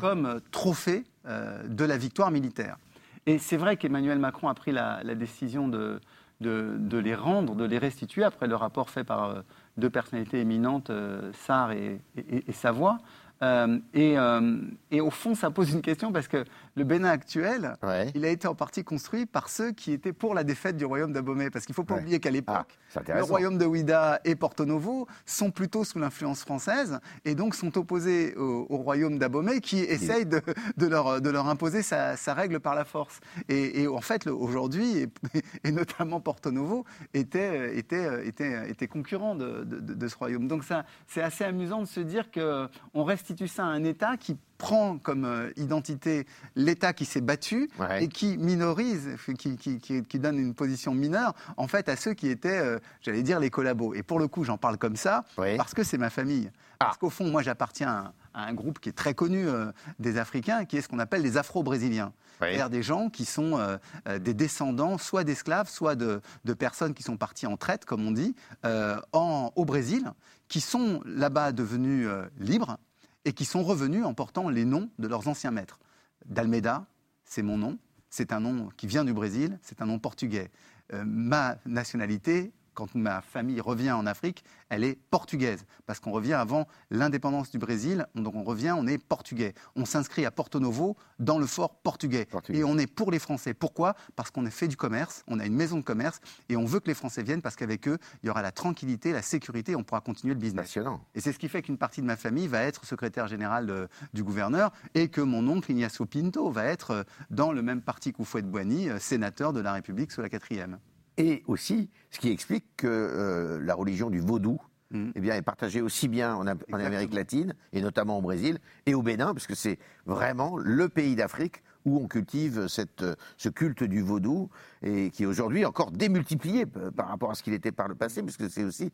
comme 0.00 0.26
euh, 0.26 0.40
trophée 0.50 1.04
euh, 1.26 1.62
de 1.66 1.84
la 1.84 1.96
victoire 1.96 2.30
militaire. 2.30 2.76
Et 3.24 3.38
c'est 3.38 3.56
vrai 3.56 3.76
qu'Emmanuel 3.76 4.18
Macron 4.18 4.48
a 4.48 4.54
pris 4.54 4.72
la, 4.72 5.02
décision 5.14 5.66
de, 5.68 6.00
de, 6.40 6.98
les 6.98 7.14
rendre, 7.14 7.54
de 7.54 7.64
les 7.64 7.78
restituer, 7.78 8.24
après 8.24 8.48
le 8.48 8.56
rapport 8.56 8.90
fait 8.90 9.04
par 9.04 9.44
deux 9.76 9.90
personnalités 9.90 10.40
éminentes, 10.40 10.90
Sarr 11.32 11.70
et, 11.70 12.00
et 12.16 12.52
Savoie. 12.52 12.98
Euh, 13.42 13.78
euh, 13.96 14.60
et, 14.90 15.00
au 15.00 15.10
fond, 15.10 15.34
ça 15.34 15.50
pose 15.50 15.72
une 15.72 15.82
question 15.82 16.12
parce 16.12 16.28
que 16.28 16.44
le 16.76 16.84
Bénin 16.84 17.08
actuel, 17.08 17.76
il 18.14 18.24
a 18.24 18.28
été 18.28 18.46
en 18.46 18.54
partie 18.54 18.84
construit 18.84 19.26
par 19.26 19.48
ceux 19.48 19.72
qui 19.72 19.92
étaient 19.92 20.12
pour 20.12 20.34
la 20.34 20.44
défaite 20.44 20.76
du 20.76 20.84
royaume 20.84 21.12
d'Abomey. 21.12 21.50
Parce 21.50 21.66
qu'il 21.66 21.72
ne 21.72 21.76
faut 21.76 21.84
pas 21.84 21.96
oublier 21.96 22.20
qu'à 22.20 22.30
l'époque, 22.30 22.78
ah, 22.94 23.00
le 23.14 23.22
royaume 23.22 23.58
de 23.58 23.64
Ouida 23.64 24.20
et 24.24 24.36
Porto 24.36 24.64
Novo 24.64 25.06
sont 25.26 25.50
plutôt 25.50 25.84
sous 25.84 25.98
l'influence 25.98 26.42
française 26.42 27.00
et 27.24 27.34
donc 27.34 27.54
sont 27.54 27.76
opposés 27.76 28.34
au, 28.36 28.76
royaume 28.82 29.18
d'Abomey 29.18 29.60
qui 29.60 29.78
essaye 29.78 30.26
de, 30.26 30.42
leur, 30.78 31.20
de 31.20 31.30
leur 31.30 31.48
imposer 31.48 31.82
sa, 31.82 32.16
règle 32.34 32.60
par 32.60 32.74
la 32.74 32.84
force. 32.84 33.20
Et, 33.48 33.86
en 33.86 34.00
fait, 34.00 34.26
aujourd'hui, 34.26 35.06
et, 35.64 35.72
notamment 35.72 36.20
Porto 36.20 36.50
Novo, 36.50 36.84
était, 37.12 37.76
était, 37.76 38.26
était, 38.26 38.70
était 38.70 38.86
concurrent 38.86 39.34
de, 39.34 39.64
de, 39.64 40.08
ce 40.08 40.16
royaume. 40.16 40.46
Donc 40.48 40.64
c'est 41.06 41.22
assez 41.22 41.44
amusant 41.44 41.80
de 41.80 41.86
se 41.86 42.00
dire 42.00 42.30
qu'on 42.30 43.04
restitue 43.32 43.48
ça 43.48 43.64
à 43.64 43.68
un 43.68 43.84
État 43.84 44.16
qui 44.16 44.36
prend 44.58 44.98
comme 44.98 45.24
euh, 45.24 45.50
identité 45.56 46.26
l'État 46.54 46.92
qui 46.92 47.04
s'est 47.04 47.20
battu 47.20 47.68
et 47.98 48.08
qui 48.08 48.36
minorise, 48.36 49.16
qui, 49.38 49.56
qui, 49.56 49.78
qui, 49.78 50.18
donne 50.18 50.38
une 50.38 50.54
position 50.54 50.94
mineure, 50.94 51.34
en 51.56 51.66
fait, 51.66 51.88
à 51.88 51.96
ceux 51.96 52.14
qui 52.14 52.28
étaient, 52.28 52.58
euh, 52.58 52.78
j'allais 53.00 53.22
dire, 53.22 53.40
les 53.40 53.50
collabos. 53.50 53.94
Et 53.94 54.02
pour 54.02 54.20
le 54.20 54.28
coup, 54.28 54.44
j'en 54.44 54.58
parle 54.58 54.78
comme 54.78 54.96
ça, 54.96 55.24
parce 55.36 55.74
que 55.74 55.82
c'est 55.82 55.98
ma 55.98 56.10
famille. 56.10 56.50
Ah. 56.78 56.86
Parce 56.86 56.98
qu'au 56.98 57.10
fond, 57.10 57.28
moi, 57.28 57.42
j'appartiens 57.42 58.12
à, 58.34 58.46
un 58.46 58.54
groupe 58.54 58.78
qui 58.78 58.88
est 58.88 58.92
très 58.92 59.14
connu 59.14 59.48
euh, 59.48 59.72
des 59.98 60.16
Africains, 60.16 60.64
qui 60.64 60.76
est 60.76 60.80
ce 60.80 60.88
qu'on 60.88 60.98
appelle 61.00 61.22
les 61.22 61.36
Afro-Brésiliens. 61.36 62.12
C'est-à-dire 62.38 62.70
des 62.70 62.82
gens 62.82 63.08
qui 63.08 63.24
sont 63.24 63.78
des 64.20 64.34
descendants 64.34 64.98
soit 64.98 65.22
d'esclaves, 65.22 65.68
soit 65.68 65.94
de, 65.94 66.20
de, 66.44 66.54
personnes 66.54 66.92
qui 66.92 67.04
sont 67.04 67.16
parties 67.16 67.46
en 67.46 67.56
traite, 67.56 67.84
comme 67.84 68.04
on 68.04 68.10
dit, 68.10 68.34
en, 68.64 69.52
au 69.54 69.64
Brésil, 69.64 70.10
qui 70.48 70.60
sont 70.60 71.00
là-bas 71.04 71.52
devenus 71.52 72.08
libres 72.40 72.78
et 73.24 73.32
qui 73.32 73.44
sont 73.44 73.62
revenus 73.62 74.04
en 74.04 74.14
portant 74.14 74.48
les 74.48 74.64
noms 74.64 74.90
de 74.98 75.08
leurs 75.08 75.28
anciens 75.28 75.50
maîtres. 75.50 75.78
D'Almeida, 76.26 76.86
c'est 77.24 77.42
mon 77.42 77.56
nom, 77.56 77.78
c'est 78.10 78.32
un 78.32 78.40
nom 78.40 78.68
qui 78.76 78.86
vient 78.86 79.04
du 79.04 79.12
Brésil, 79.12 79.58
c'est 79.62 79.80
un 79.82 79.86
nom 79.86 79.98
portugais. 79.98 80.50
Euh, 80.92 81.04
ma 81.06 81.56
nationalité, 81.64 82.52
quand 82.74 82.94
ma 82.94 83.20
famille 83.20 83.60
revient 83.60 83.92
en 83.92 84.06
Afrique, 84.06 84.44
elle 84.68 84.84
est 84.84 84.98
portugaise. 85.10 85.64
Parce 85.86 86.00
qu'on 86.00 86.12
revient 86.12 86.32
avant 86.34 86.66
l'indépendance 86.90 87.50
du 87.50 87.58
Brésil, 87.58 88.06
donc 88.14 88.34
on 88.34 88.44
revient, 88.44 88.74
on 88.76 88.86
est 88.86 88.98
portugais. 88.98 89.54
On 89.76 89.84
s'inscrit 89.84 90.24
à 90.24 90.30
Porto 90.30 90.60
Novo 90.60 90.96
dans 91.18 91.38
le 91.38 91.46
fort 91.46 91.74
portugais. 91.76 92.26
Et 92.48 92.64
on 92.64 92.78
est 92.78 92.86
pour 92.86 93.10
les 93.10 93.18
Français. 93.18 93.54
Pourquoi? 93.54 93.94
Parce 94.16 94.30
qu'on 94.30 94.46
a 94.46 94.50
fait 94.50 94.68
du 94.68 94.76
commerce, 94.76 95.24
on 95.28 95.38
a 95.38 95.46
une 95.46 95.54
maison 95.54 95.76
de 95.78 95.82
commerce, 95.82 96.20
et 96.48 96.56
on 96.56 96.64
veut 96.64 96.80
que 96.80 96.88
les 96.88 96.94
Français 96.94 97.22
viennent 97.22 97.42
parce 97.42 97.56
qu'avec 97.56 97.88
eux, 97.88 97.98
il 98.22 98.26
y 98.26 98.30
aura 98.30 98.42
la 98.42 98.52
tranquillité, 98.52 99.12
la 99.12 99.22
sécurité, 99.22 99.76
on 99.76 99.84
pourra 99.84 100.00
continuer 100.00 100.34
le 100.34 100.40
business. 100.40 100.66
Passionnant. 100.66 101.04
Et 101.14 101.20
c'est 101.20 101.32
ce 101.32 101.38
qui 101.38 101.48
fait 101.48 101.62
qu'une 101.62 101.78
partie 101.78 102.00
de 102.00 102.06
ma 102.06 102.16
famille 102.16 102.48
va 102.48 102.62
être 102.62 102.84
secrétaire 102.84 103.26
général 103.28 103.88
du 104.12 104.22
gouverneur, 104.22 104.72
et 104.94 105.08
que 105.08 105.20
mon 105.20 105.46
oncle 105.48 105.70
Ignacio 105.70 106.06
Pinto 106.06 106.50
va 106.50 106.64
être 106.64 106.90
euh, 106.90 107.02
dans 107.30 107.52
le 107.52 107.62
même 107.62 107.82
parti 107.82 108.12
qu'Oufouette-Boigny, 108.12 108.90
euh, 108.90 108.98
sénateur 108.98 109.52
de 109.52 109.60
la 109.60 109.72
République 109.72 110.12
sous 110.12 110.22
la 110.22 110.28
quatrième 110.28 110.78
et 111.16 111.42
aussi 111.46 111.90
ce 112.10 112.18
qui 112.18 112.30
explique 112.30 112.64
que 112.76 112.86
euh, 112.86 113.60
la 113.62 113.74
religion 113.74 114.10
du 114.10 114.20
vaudou 114.20 114.58
mm. 114.90 115.10
eh 115.14 115.20
bien, 115.20 115.34
est 115.34 115.42
partagée 115.42 115.80
aussi 115.80 116.08
bien 116.08 116.34
en, 116.34 116.46
en 116.46 116.80
Amérique 116.80 117.14
latine, 117.14 117.54
et 117.72 117.80
notamment 117.80 118.18
au 118.18 118.22
Brésil, 118.22 118.58
et 118.86 118.94
au 118.94 119.02
Bénin, 119.02 119.34
parce 119.34 119.46
que 119.46 119.54
c'est 119.54 119.78
vraiment 120.06 120.56
le 120.56 120.88
pays 120.88 121.16
d'Afrique 121.16 121.62
où 121.84 121.98
on 122.02 122.08
cultive 122.08 122.66
cette, 122.68 123.04
ce 123.36 123.48
culte 123.48 123.84
du 123.84 124.02
vaudou 124.02 124.50
et 124.82 125.10
qui 125.10 125.22
est 125.22 125.26
aujourd'hui 125.26 125.64
encore 125.64 125.90
démultiplié 125.90 126.66
par 126.66 127.08
rapport 127.08 127.30
à 127.30 127.34
ce 127.34 127.42
qu'il 127.42 127.54
était 127.54 127.72
par 127.72 127.88
le 127.88 127.94
passé, 127.94 128.22
parce 128.22 128.36
que 128.36 128.48
c'est 128.48 128.64
aussi 128.64 128.90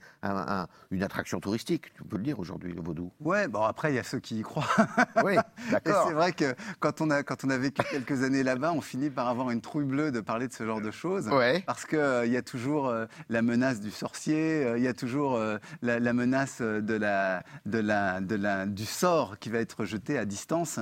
une 0.90 1.02
attraction 1.02 1.40
touristique, 1.40 1.92
tu 1.94 2.04
peux 2.04 2.16
le 2.16 2.22
dire 2.22 2.38
aujourd'hui, 2.38 2.72
le 2.72 2.82
vaudou. 2.82 3.12
Ouais, 3.20 3.48
bon 3.48 3.62
après 3.62 3.92
il 3.92 3.96
y 3.96 3.98
a 3.98 4.02
ceux 4.02 4.20
qui 4.20 4.38
y 4.38 4.42
croient. 4.42 4.66
Oui, 5.24 5.36
d'accord. 5.70 6.06
c'est 6.06 6.14
vrai 6.14 6.32
que 6.32 6.54
quand 6.80 7.00
on, 7.00 7.10
a, 7.10 7.22
quand 7.22 7.44
on 7.44 7.50
a 7.50 7.58
vécu 7.58 7.82
quelques 7.90 8.22
années 8.22 8.42
là-bas, 8.42 8.72
on 8.72 8.80
finit 8.80 9.10
par 9.10 9.28
avoir 9.28 9.50
une 9.50 9.60
trouille 9.60 9.84
bleue 9.84 10.12
de 10.12 10.20
parler 10.20 10.48
de 10.48 10.52
ce 10.52 10.64
genre 10.64 10.80
de 10.80 10.90
choses, 10.90 11.28
ouais. 11.28 11.62
parce 11.66 11.84
qu'il 11.84 11.98
euh, 11.98 12.26
il 12.26 12.32
y 12.32 12.36
a 12.36 12.42
toujours 12.42 12.88
euh, 12.88 13.06
la 13.28 13.42
menace 13.42 13.80
du 13.80 13.90
sorcier, 13.90 14.64
euh, 14.64 14.78
il 14.78 14.84
y 14.84 14.88
a 14.88 14.94
toujours 14.94 15.38
la, 15.82 15.98
la, 15.98 16.12
menace 16.12 16.60
de 16.60 16.94
la, 16.94 17.42
de 17.66 17.78
la, 17.78 18.20
de 18.20 18.34
la, 18.34 18.66
du 18.66 18.84
sort 18.84 19.38
qui 19.38 19.50
va 19.50 19.58
être 19.58 19.84
jeté 19.84 20.18
à 20.18 20.24
distance. 20.24 20.80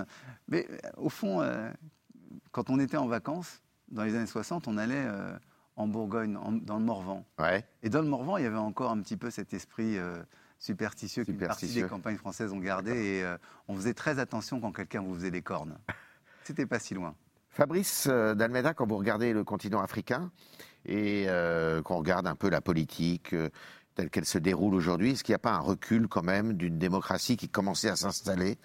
Mais 0.49 0.67
au 0.97 1.09
fond, 1.09 1.43
quand 2.57 2.71
on 2.71 2.81
était 2.81 2.97
en 2.97 3.07
vacances, 3.07 3.61
dans 3.89 4.03
les 4.03 4.15
années 4.15 4.25
60, 4.25 4.67
on 4.67 4.79
allait 4.79 4.95
euh, 4.97 5.37
en 5.77 5.87
Bourgogne, 5.87 6.39
dans 6.63 6.79
le 6.79 6.85
Morvan. 6.87 7.23
Et 7.83 7.91
dans 7.91 8.01
le 8.01 8.09
Morvan, 8.09 8.39
il 8.39 8.45
y 8.45 8.47
avait 8.47 8.57
encore 8.57 8.91
un 8.91 9.01
petit 9.03 9.19
peu 9.19 9.31
cet 9.31 9.53
esprit 9.53 9.99
euh, 9.99 10.17
superstitieux 10.59 11.27
qu'une 11.27 11.37
partie 11.37 11.69
des 11.69 11.83
campagnes 11.83 12.17
françaises 12.17 12.55
ont 12.55 12.59
gardé. 12.59 12.93
Et 12.93 13.23
euh, 13.25 13.37
on 13.69 13.77
faisait 13.77 13.93
très 13.93 14.19
attention 14.19 14.59
quand 14.59 14.73
quelqu'un 14.73 15.03
vous 15.03 15.15
faisait 15.15 15.31
des 15.31 15.43
cornes. 15.43 15.77
C'était 16.45 16.65
pas 16.65 16.79
si 16.79 16.95
loin. 16.95 17.15
Fabrice 17.51 18.07
Dalmeda, 18.07 18.73
quand 18.73 18.87
vous 18.87 18.97
regardez 18.97 19.35
le 19.35 19.45
continent 19.45 19.83
africain 19.83 20.31
et 20.87 21.27
qu'on 21.85 21.97
regarde 21.97 22.27
un 22.27 22.37
peu 22.37 22.49
la 22.49 22.63
politique 22.63 23.35
telle 23.95 24.09
qu'elle 24.11 24.27
se 24.27 24.39
déroule 24.39 24.75
aujourd'hui, 24.75 25.11
est-ce 25.11 25.25
qu'il 25.25 25.33
n'y 25.33 25.37
a 25.37 25.41
pas 25.41 25.55
un 25.55 25.61
recul 25.61 26.07
quand 26.07 26.23
même 26.23 26.53
d'une 26.53 26.79
démocratie 26.79 27.37
qui 27.37 27.49
commençait 27.49 27.89
à 27.89 27.97
s'installer 27.97 28.59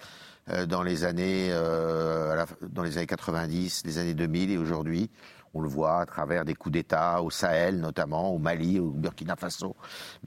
dans 0.68 0.84
les 0.84 1.04
années 1.04 1.50
euh, 1.52 2.46
dans 2.62 2.84
les 2.84 2.98
années 2.98 3.08
90, 3.08 3.84
les 3.86 3.98
années 3.98 4.14
2000 4.14 4.52
et 4.52 4.58
aujourd'hui. 4.58 5.10
On 5.54 5.62
le 5.62 5.68
voit 5.68 6.00
à 6.00 6.06
travers 6.06 6.46
des 6.46 6.56
coups 6.56 6.74
d'État 6.74 7.22
au 7.22 7.30
Sahel 7.30 7.80
notamment, 7.80 8.34
au 8.34 8.38
Mali, 8.38 8.80
au 8.80 8.92
Burkina 8.92 9.36
Faso, 9.36 9.76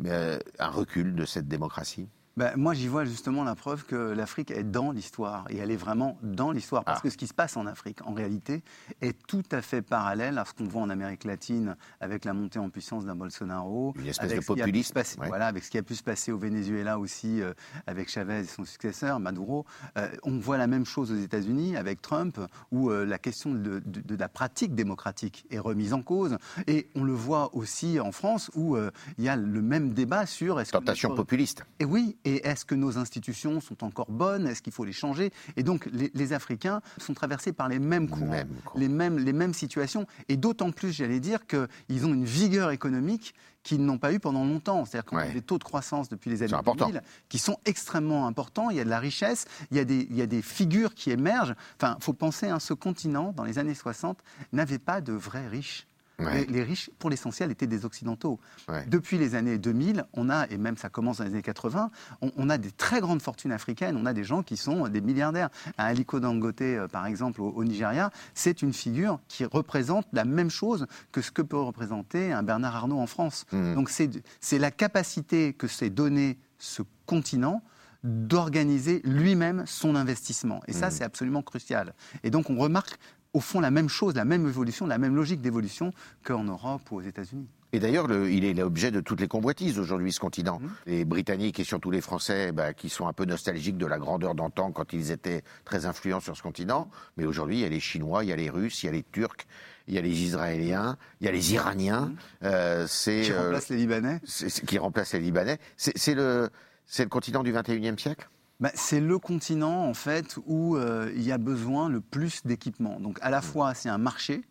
euh, 0.05 0.39
un 0.59 0.69
recul 0.69 1.15
de 1.15 1.25
cette 1.25 1.49
démocratie? 1.49 2.09
Ben, 2.37 2.53
moi, 2.57 2.75
j'y 2.75 2.89
vois 2.89 3.05
justement 3.05 3.45
la 3.45 3.55
preuve 3.55 3.85
que 3.85 3.95
l'Afrique 3.95 4.51
est 4.51 4.65
dans 4.65 4.91
l'histoire. 4.91 5.47
Et 5.51 5.59
elle 5.59 5.71
est 5.71 5.77
vraiment 5.77 6.19
dans 6.23 6.51
l'histoire. 6.51 6.85
Parce 6.85 6.99
ah. 6.99 7.03
que 7.03 7.11
ce 7.11 7.17
qui 7.17 7.29
se 7.29 7.35
passe 7.35 7.57
en 7.57 7.67
Afrique, 7.67 8.01
en 8.07 8.13
réalité, 8.13 8.63
est 9.01 9.17
tout 9.27 9.45
à 9.53 9.63
fait 9.63 9.83
parallèle 9.83 10.39
à 10.39 10.45
ce 10.45 10.53
qu'on 10.53 10.65
voit 10.65 10.83
en 10.83 10.91
Amérique 10.91 11.25
latine 11.25 11.77
avec 12.01 12.25
la 12.25 12.35
montée 12.35 12.59
en 12.59 12.71
puissance 12.71 13.05
d'un 13.05 13.15
Bolsonaro. 13.15 13.95
Une 13.99 14.09
espèce 14.09 14.35
de 14.35 14.41
populisme. 14.41 15.01
Voilà, 15.19 15.47
avec 15.47 15.65
ce 15.65 15.71
qui 15.71 15.79
a 15.79 15.83
pu 15.83 15.95
se 15.95 16.03
passer 16.03 16.33
au 16.33 16.39
Venezuela 16.39 16.99
aussi, 16.99 17.41
euh, 17.41 17.53
avec 17.87 18.09
Chavez 18.09 18.41
et 18.41 18.45
son 18.45 18.65
successeur, 18.65 19.21
Maduro. 19.21 19.65
Euh, 19.97 20.09
on 20.25 20.39
voit 20.39 20.59
la 20.59 20.67
même 20.67 20.85
chose 20.85 21.13
aux 21.13 21.17
États-Unis 21.17 21.77
avec 21.77 22.03
Trump, 22.03 22.41
où 22.73 22.91
euh, 22.91 23.05
la 23.05 23.19
question 23.19 23.53
de, 23.53 23.81
de, 23.85 24.17
la 24.17 24.29
pratique 24.29 24.75
démocratique 24.75 25.47
est 25.51 25.59
remise 25.59 25.93
en 25.93 26.03
cause. 26.03 26.37
Et 26.67 26.89
on 26.95 27.05
le 27.05 27.13
voit 27.13 27.55
aussi 27.55 28.01
en 28.01 28.13
France, 28.13 28.51
où 28.55 28.77
il 29.19 29.25
y 29.25 29.29
a 29.29 29.37
le 29.37 29.63
même 29.63 29.93
débat 29.93 30.27
sur... 30.27 30.63
Tentation 30.65 31.15
populiste. 31.15 31.65
Et 31.79 31.85
oui, 31.85 32.17
et 32.25 32.47
est-ce 32.47 32.65
que 32.65 32.75
nos 32.75 32.99
institutions 32.99 33.61
sont 33.61 33.85
encore 33.85 34.11
bonnes? 34.11 34.47
Est-ce 34.47 34.63
qu'il 34.63 34.73
faut 34.73 34.85
les 34.85 34.93
changer? 34.93 35.33
Et 35.57 35.63
donc, 35.63 35.89
les, 35.93 36.33
Africains 36.33 36.81
sont 36.99 37.15
traversés 37.15 37.53
par 37.53 37.69
les 37.69 37.79
mêmes 37.79 38.09
courants, 38.09 38.45
les, 38.75 38.89
mêmes, 38.89 39.19
les 39.19 39.33
mêmes 39.33 39.55
situations. 39.55 40.07
Et 40.29 40.37
d'autant 40.37 40.73
plus, 40.73 40.93
j'allais 40.93 41.21
dire, 41.21 41.41
qu'ils 41.47 42.07
ont 42.07 42.15
une 42.15 42.25
vigueur 42.25 42.71
économique 42.71 43.35
qu'ils 43.63 43.85
n'ont 43.85 43.99
pas 43.99 44.13
eu 44.13 44.21
pendant 44.21 44.45
longtemps. 44.45 44.85
C'est-à-dire 44.85 45.07
qu'on 45.07 45.17
a 45.17 45.27
des 45.27 45.43
taux 45.43 45.59
de 45.59 45.65
croissance 45.65 46.09
depuis 46.09 46.31
les 46.31 46.43
années 46.43 46.63
2000 46.65 47.03
qui 47.29 47.39
sont 47.39 47.59
extrêmement 47.65 48.27
importants. 48.27 48.71
Il 48.71 48.77
y 48.77 48.81
a 48.81 48.85
de 48.85 48.91
la 48.91 49.01
richesse, 49.01 49.47
il 49.71 49.77
y 49.77 49.81
a 49.81 49.85
des, 49.85 50.07
il 50.11 50.17
y 50.17 50.23
a 50.23 50.27
des 50.27 50.43
figures 50.43 50.95
qui 50.95 51.11
émergent. 51.11 51.55
Enfin, 51.77 51.97
il 51.99 52.05
faut 52.05 52.13
penser, 52.13 52.47
à 52.47 52.55
hein, 52.55 52.61
ce 52.61 52.75
continent, 52.75 53.33
dans 53.33 53.45
les 53.45 53.59
années 53.59 53.75
60, 53.75 54.19
n'avait 54.53 54.79
pas 54.79 55.01
de 55.01 55.13
vrais 55.13 55.49
riches. 55.49 55.87
Les, 56.19 56.63
riches, 56.63 56.91
pour 56.99 57.11
l'essentiel, 57.11 57.51
étaient 57.51 57.67
des 57.67 57.85
Occidentaux. 57.85 58.39
Depuis 58.87 59.19
les 59.19 59.35
années 59.35 59.59
2000, 59.59 60.05
on 60.13 60.31
a, 60.31 60.47
et 60.49 60.59
même 60.59 60.77
ça 60.77 60.89
commence 60.89 61.19
dans 61.19 61.25
les 61.25 61.31
années 61.31 61.43
80, 61.43 61.91
on, 62.21 62.51
a 62.51 62.59
des 62.59 62.71
très 62.71 63.01
grandes 63.01 63.23
fortunes 63.23 63.53
africaines, 63.53 63.97
on 63.97 64.07
a 64.07 64.13
des 64.13 64.25
gens 64.25 64.43
qui 64.43 64.57
sont 64.57 64.89
des 64.89 65.01
milliardaires. 65.01 65.49
Un 65.79 65.85
Aliko 65.85 66.21
Dangote, 66.21 66.61
euh, 66.63 66.89
par 66.89 67.07
exemple, 67.07 67.41
au, 67.43 67.65
Nigeria, 67.65 68.11
c'est 68.35 68.63
une 68.63 68.73
figure 68.73 69.21
qui 69.29 69.45
représente 69.45 70.07
la 70.13 70.25
même 70.25 70.51
chose 70.51 70.87
que 71.13 71.21
ce 71.21 71.31
que 71.31 71.43
peut 71.43 71.61
représenter 71.61 72.33
un 72.33 72.43
Bernard 72.43 72.77
Arnault 72.77 73.01
en 73.01 73.07
France. 73.07 73.47
Mmh. 73.53 73.75
Donc 73.75 73.91
c'est 73.91 74.59
la 74.59 74.71
capacité 74.71 75.53
que 75.53 75.67
s'est 75.67 75.91
donné 75.91 76.39
ce 76.59 76.83
continent 77.07 77.63
d'organiser 78.05 79.01
lui-même 79.05 79.65
son 79.67 79.97
investissement. 79.97 80.61
Et 80.69 80.73
ça, 80.73 80.89
mmh. 80.89 80.91
c'est 80.91 81.05
absolument 81.05 81.43
crucial. 81.43 81.95
Et 82.23 82.31
donc, 82.31 82.51
on 82.51 82.57
remarque 82.57 82.99
au 83.35 83.41
fond 83.41 83.61
la 83.61 83.71
même 83.71 83.89
chose, 83.89 84.15
la 84.15 84.25
même 84.25 84.47
évolution, 84.47 84.87
la 84.87 84.99
même 84.99 85.15
logique 85.15 85.41
d'évolution 85.41 85.93
qu'en 86.25 86.45
Europe 86.45 86.83
ou 86.91 86.97
aux 86.97 87.03
États-Unis. 87.03 87.49
Et 87.73 87.81
d'ailleurs, 87.81 88.07
il 88.29 88.45
est 88.45 88.55
l'objet 88.55 88.93
de 88.93 89.01
toutes 89.01 89.21
les 89.21 89.27
convoitises 89.27 89.81
aujourd'hui, 89.81 90.13
ce 90.13 90.21
continent. 90.21 90.61
Mmh. 90.61 90.69
Les 90.87 91.05
Britanniques 91.05 91.59
et 91.59 91.65
surtout 91.65 91.91
les 91.91 92.01
Français, 92.01 92.53
bah, 92.53 92.73
qui 92.73 92.89
sont 92.89 93.09
un 93.09 93.13
peu 93.13 93.25
nostalgiques 93.25 93.77
de 93.77 93.87
la 93.87 93.99
grandeur 93.99 94.37
d'antan 94.37 94.71
quand 94.71 94.93
ils 94.93 95.11
étaient 95.11 95.43
très 95.65 95.85
influents 95.85 96.21
sur 96.21 96.37
ce 96.37 96.43
continent. 96.43 96.89
Mais 97.17 97.25
aujourd'hui, 97.25 97.57
il 97.57 97.61
y 97.63 97.65
a 97.65 97.69
les 97.69 97.81
Chinois, 97.81 98.23
il 98.23 98.31
y 98.31 98.33
a 98.33 98.37
les 98.37 98.49
Russes, 98.49 98.85
il 98.85 98.87
y 98.87 98.89
a 98.91 98.93
les 98.93 99.03
Turcs, 99.03 99.49
il 99.89 99.95
y 99.95 99.99
a 99.99 100.03
les 100.03 100.23
Israéliens, 100.23 100.97
il 101.21 101.27
y 101.27 101.29
a 101.29 101.33
les 101.33 101.53
Iraniens. 101.53 102.13
Mmh. 102.13 102.17
Euh, 102.45 102.87
qui 102.87 103.33
euh, 103.33 103.43
remplacent 103.43 103.69
les 103.71 103.77
Libanais 103.77 104.21
Qui 104.69 104.79
remplacent 104.79 105.15
les 105.15 105.21
Libanais. 105.21 105.59
C'est 105.77 106.15
le, 106.15 106.51
le 106.97 107.07
continent 107.07 107.43
du 107.43 107.53
21e 107.53 107.99
siècle? 107.99 108.29
Bah, 108.61 108.71
c'est 108.75 109.01
le 109.01 109.19
continent 109.19 109.85
en 109.85 109.95
fait 109.95 110.39
où 110.47 110.77
euh, 110.77 111.13
il 111.17 111.23
y 111.23 111.33
a 111.33 111.39
besoin 111.39 111.89
le 111.89 112.01
plus 112.01 112.45
d'équipements. 112.45 113.01
Donc 113.01 113.19
à 113.21 113.31
la 113.31 113.41
mm. 113.41 113.43
fois 113.43 113.75
c'est 113.75 113.89
un 113.89 113.99
marché, 113.99 114.43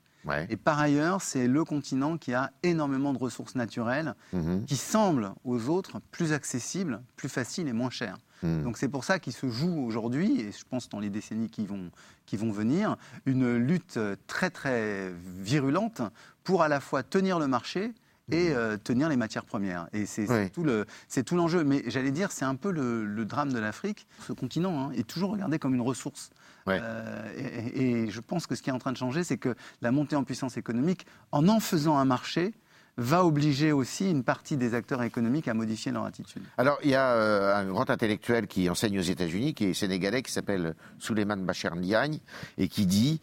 Et 0.49 0.55
par 0.55 0.79
ailleurs, 0.79 1.21
c'est 1.21 1.47
le 1.47 1.65
continent 1.65 2.17
qui 2.17 2.33
a 2.33 2.51
énormément 2.63 3.13
de 3.13 3.17
ressources 3.17 3.55
naturelles 3.55 4.15
mm-hmm. 4.33 4.65
qui 4.65 4.77
semblent 4.77 5.33
aux 5.43 5.67
autres 5.67 5.99
plus 6.11 6.31
accessibles, 6.31 7.01
plus 7.17 7.29
faciles 7.29 7.67
et 7.67 7.73
moins 7.73 7.89
chères. 7.89 8.17
Mm. 8.41 8.63
Donc 8.63 8.77
c'est 8.77 8.87
pour 8.87 9.03
ça 9.03 9.19
qu'il 9.19 9.33
se 9.33 9.49
joue 9.49 9.85
aujourd'hui, 9.85 10.39
et 10.41 10.51
je 10.51 10.63
pense 10.69 10.89
dans 10.89 10.99
les 10.99 11.09
décennies 11.09 11.49
qui 11.49 11.65
vont, 11.65 11.91
qui 12.25 12.37
vont 12.37 12.51
venir, 12.51 12.97
une 13.25 13.55
lutte 13.55 13.99
très 14.27 14.49
très 14.49 15.11
virulente 15.39 16.01
pour 16.43 16.61
à 16.61 16.67
la 16.67 16.79
fois 16.79 17.03
tenir 17.03 17.39
le 17.39 17.47
marché 17.47 17.93
et 18.31 18.49
mhm. 18.49 18.55
euh, 18.55 18.77
tenir 18.77 19.09
les 19.09 19.17
matières 19.17 19.45
premières. 19.45 19.87
Et 19.93 20.05
c'est 20.05 20.49
tout 20.51 21.35
l'enjeu. 21.35 21.63
Mais 21.63 21.83
j'allais 21.87 22.11
dire, 22.11 22.31
c'est 22.31 22.45
un 22.45 22.55
peu 22.55 22.71
le, 22.71 23.25
drame 23.25 23.51
de 23.51 23.59
l'Afrique. 23.59 24.07
Ce 24.27 24.33
continent 24.33 24.89
hein, 24.89 24.91
est 24.95 25.07
toujours 25.07 25.31
regardé 25.31 25.59
comme 25.59 25.75
une 25.75 25.81
ressource. 25.81 26.29
Euh, 26.67 27.71
et, 27.75 28.09
je 28.09 28.19
pense 28.21 28.47
que 28.47 28.55
ce 28.55 28.61
qui 28.61 28.69
est 28.69 28.73
en 28.73 28.79
train 28.79 28.91
de 28.91 28.97
changer, 28.97 29.23
c'est 29.23 29.37
que 29.37 29.55
la 29.81 29.91
montée 29.91 30.15
en 30.15 30.23
puissance 30.23 30.57
économique, 30.57 31.05
en 31.31 31.47
en 31.47 31.59
faisant 31.59 31.97
un 31.97 32.05
marché, 32.05 32.53
va 32.95 33.25
obliger 33.25 33.71
aussi 33.71 34.09
une 34.09 34.23
partie 34.23 34.55
des 34.55 34.75
acteurs 34.75 35.01
économiques 35.01 35.47
à 35.47 35.55
modifier 35.55 35.91
leur 35.91 36.05
attitude. 36.05 36.43
Alors, 36.57 36.77
il 36.83 36.91
y 36.91 36.95
a 36.95 37.13
euh, 37.13 37.55
un 37.55 37.65
grand 37.65 37.89
intellectuel 37.89 38.45
qui 38.45 38.69
enseigne 38.69 38.99
aux 38.99 39.03
États-Unis, 39.03 39.55
qui 39.55 39.65
est 39.65 39.73
sénégalais, 39.73 40.21
qui 40.21 40.31
s'appelle 40.31 40.75
Souleymane 40.99 41.43
Bachar 41.43 41.75
Ndiaye, 41.75 42.21
et 42.57 42.67
qui 42.67 42.85
dit 42.85 43.19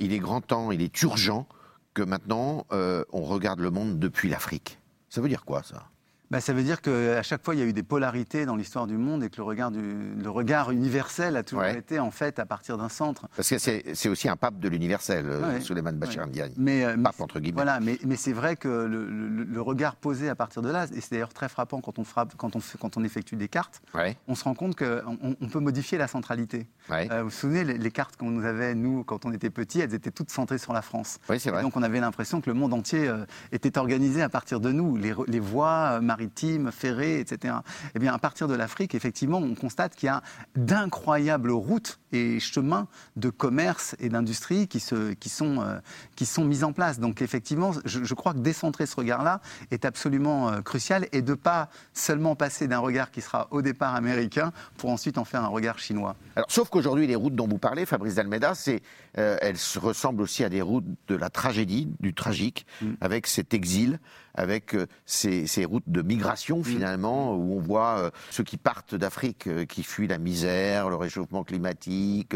il 0.00 0.12
est 0.12 0.18
grand 0.18 0.40
temps, 0.40 0.72
il 0.72 0.82
est 0.82 1.02
urgent 1.02 1.46
que 1.94 2.02
maintenant, 2.02 2.66
euh, 2.72 3.04
on 3.12 3.22
regarde 3.22 3.60
le 3.60 3.70
monde 3.70 3.98
depuis 3.98 4.28
l'Afrique. 4.28 4.78
Ça 5.08 5.20
veut 5.20 5.28
dire 5.28 5.44
quoi, 5.44 5.62
ça? 5.62 5.88
Bah, 6.34 6.40
Ça 6.40 6.52
veut 6.52 6.62
dire 6.62 6.80
qu'à 6.80 7.22
chaque 7.22 7.44
fois, 7.44 7.54
il 7.54 7.60
y 7.60 7.62
a 7.62 7.66
eu 7.66 7.72
des 7.72 7.82
polarités 7.82 8.44
dans 8.44 8.56
l'histoire 8.56 8.86
du 8.86 8.96
monde 8.96 9.22
et 9.22 9.30
que 9.30 9.36
le 9.36 9.44
regard, 9.44 9.70
du, 9.70 9.80
le 9.80 10.30
regard 10.30 10.70
universel 10.72 11.36
a 11.36 11.42
toujours 11.42 11.64
été 11.64 12.00
en 12.00 12.10
fait 12.10 12.38
à 12.38 12.46
partir 12.46 12.76
d'un 12.76 12.88
centre. 12.88 13.28
Parce 13.36 13.48
que 13.48 13.58
c'est 13.58 14.08
aussi 14.08 14.28
un 14.28 14.36
pape 14.36 14.58
de 14.58 14.68
l'universel, 14.68 15.26
euh, 15.28 15.60
Suleiman 15.60 15.92
Bachir 15.92 16.26
ouais. 16.26 16.52
Mais, 16.56 16.84
euh, 16.84 16.96
pape, 16.96 17.20
entre 17.20 17.38
guillemets. 17.38 17.54
Voilà, 17.54 17.78
mais, 17.80 17.98
mais 18.04 18.16
c'est 18.16 18.32
vrai 18.32 18.56
que 18.56 18.68
le, 18.68 19.06
le, 19.06 19.60
regard 19.60 19.96
posé 19.96 20.28
à 20.28 20.34
partir 20.34 20.60
de 20.60 20.70
là, 20.70 20.86
et 20.92 21.00
c'est 21.00 21.12
d'ailleurs 21.12 21.32
très 21.32 21.48
frappant 21.48 21.80
quand 21.80 21.98
on, 21.98 22.04
frappe, 22.04 22.34
quand 22.36 22.56
on, 22.56 22.60
quand 22.80 22.96
on 22.96 23.04
effectue 23.04 23.36
des 23.36 23.48
cartes, 23.48 23.80
on 24.26 24.34
se 24.34 24.44
rend 24.44 24.54
compte 24.54 24.76
qu'on 24.76 25.36
on 25.40 25.48
peut 25.48 25.60
modifier 25.60 25.98
la 25.98 26.08
centralité. 26.08 26.66
Euh, 26.90 27.18
vous 27.18 27.24
vous 27.24 27.30
souvenez, 27.30 27.64
les, 27.64 27.90
cartes 27.90 28.16
qu'on 28.16 28.30
nous 28.30 28.44
avait, 28.44 28.74
nous, 28.74 29.04
quand 29.04 29.24
on 29.24 29.32
était 29.32 29.50
petits, 29.50 29.80
elles 29.80 29.94
étaient 29.94 30.10
toutes 30.10 30.30
centrées 30.30 30.58
sur 30.58 30.72
la 30.72 30.82
France. 30.82 31.18
Oui, 31.28 31.38
c'est 31.38 31.50
vrai. 31.50 31.62
donc 31.62 31.76
on 31.76 31.82
avait 31.82 32.00
l'impression 32.00 32.40
que 32.40 32.50
le 32.50 32.54
monde 32.54 32.74
entier 32.74 33.12
était 33.52 33.78
organisé 33.78 34.22
à 34.22 34.28
partir 34.28 34.58
de 34.58 34.72
nous, 34.72 34.96
les, 34.96 35.14
les 35.28 35.40
voies 35.40 36.00
maritimes, 36.00 36.23
ferrées, 36.70 37.20
etc. 37.20 37.54
Eh 37.94 37.98
bien, 37.98 38.12
à 38.12 38.18
partir 38.18 38.48
de 38.48 38.54
l'Afrique, 38.54 38.94
effectivement, 38.94 39.38
on 39.38 39.54
constate 39.54 39.94
qu'il 39.94 40.06
y 40.06 40.10
a 40.10 40.22
d'incroyables 40.56 41.50
routes 41.50 41.98
et 42.12 42.40
chemins 42.40 42.86
de 43.16 43.30
commerce 43.30 43.96
et 43.98 44.08
d'industrie 44.08 44.68
qui, 44.68 44.82
qui, 45.18 45.28
sont, 45.28 45.60
euh, 45.60 45.78
qui 46.16 46.26
sont 46.26 46.44
mis 46.44 46.64
en 46.64 46.72
place. 46.72 47.00
Donc, 47.00 47.22
effectivement, 47.22 47.72
je, 47.84 48.14
crois 48.14 48.32
que 48.32 48.38
décentrer 48.38 48.86
ce 48.86 48.96
regard-là 48.96 49.40
est 49.70 49.84
absolument 49.84 50.48
euh, 50.48 50.60
crucial 50.60 51.08
et 51.12 51.22
de 51.22 51.32
ne 51.32 51.34
pas 51.34 51.68
seulement 51.92 52.36
passer 52.36 52.68
d'un 52.68 52.78
regard 52.78 53.10
qui 53.10 53.20
sera 53.20 53.48
au 53.50 53.62
départ 53.62 53.94
américain 53.94 54.52
pour 54.76 54.90
ensuite 54.90 55.18
en 55.18 55.24
faire 55.24 55.42
un 55.42 55.48
regard 55.48 55.78
chinois. 55.78 56.16
Alors, 56.36 56.50
sauf 56.50 56.68
qu'aujourd'hui, 56.68 57.06
les 57.06 57.16
routes 57.16 57.34
dont 57.34 57.48
vous 57.48 57.58
parlez, 57.58 57.86
Fabrice 57.86 58.14
Dalmeda, 58.14 58.54
c'est, 58.54 58.82
euh, 59.18 59.36
elles 59.40 59.56
ressemblent 59.76 60.22
aussi 60.22 60.44
à 60.44 60.48
des 60.48 60.62
routes 60.62 60.86
de 61.08 61.14
la 61.16 61.30
tragédie, 61.30 61.88
du 62.00 62.14
tragique, 62.14 62.66
mm. 62.80 62.92
avec 63.00 63.26
cet 63.26 63.54
exil, 63.54 63.98
avec 64.34 64.74
euh, 64.74 64.86
ces, 65.06 65.64
routes 65.64 65.84
de 65.86 66.02
migration 66.02 66.60
mm. 66.60 66.64
finalement, 66.64 67.34
où 67.34 67.56
on 67.56 67.60
voit 67.60 67.98
euh, 67.98 68.10
ceux 68.30 68.44
qui 68.44 68.56
partent 68.56 68.94
d'Afrique, 68.94 69.46
euh, 69.46 69.64
qui 69.64 69.82
fuient 69.82 70.08
la 70.08 70.18
misère, 70.18 70.88
le 70.88 70.96
réchauffement 70.96 71.44
climatique, 71.44 72.34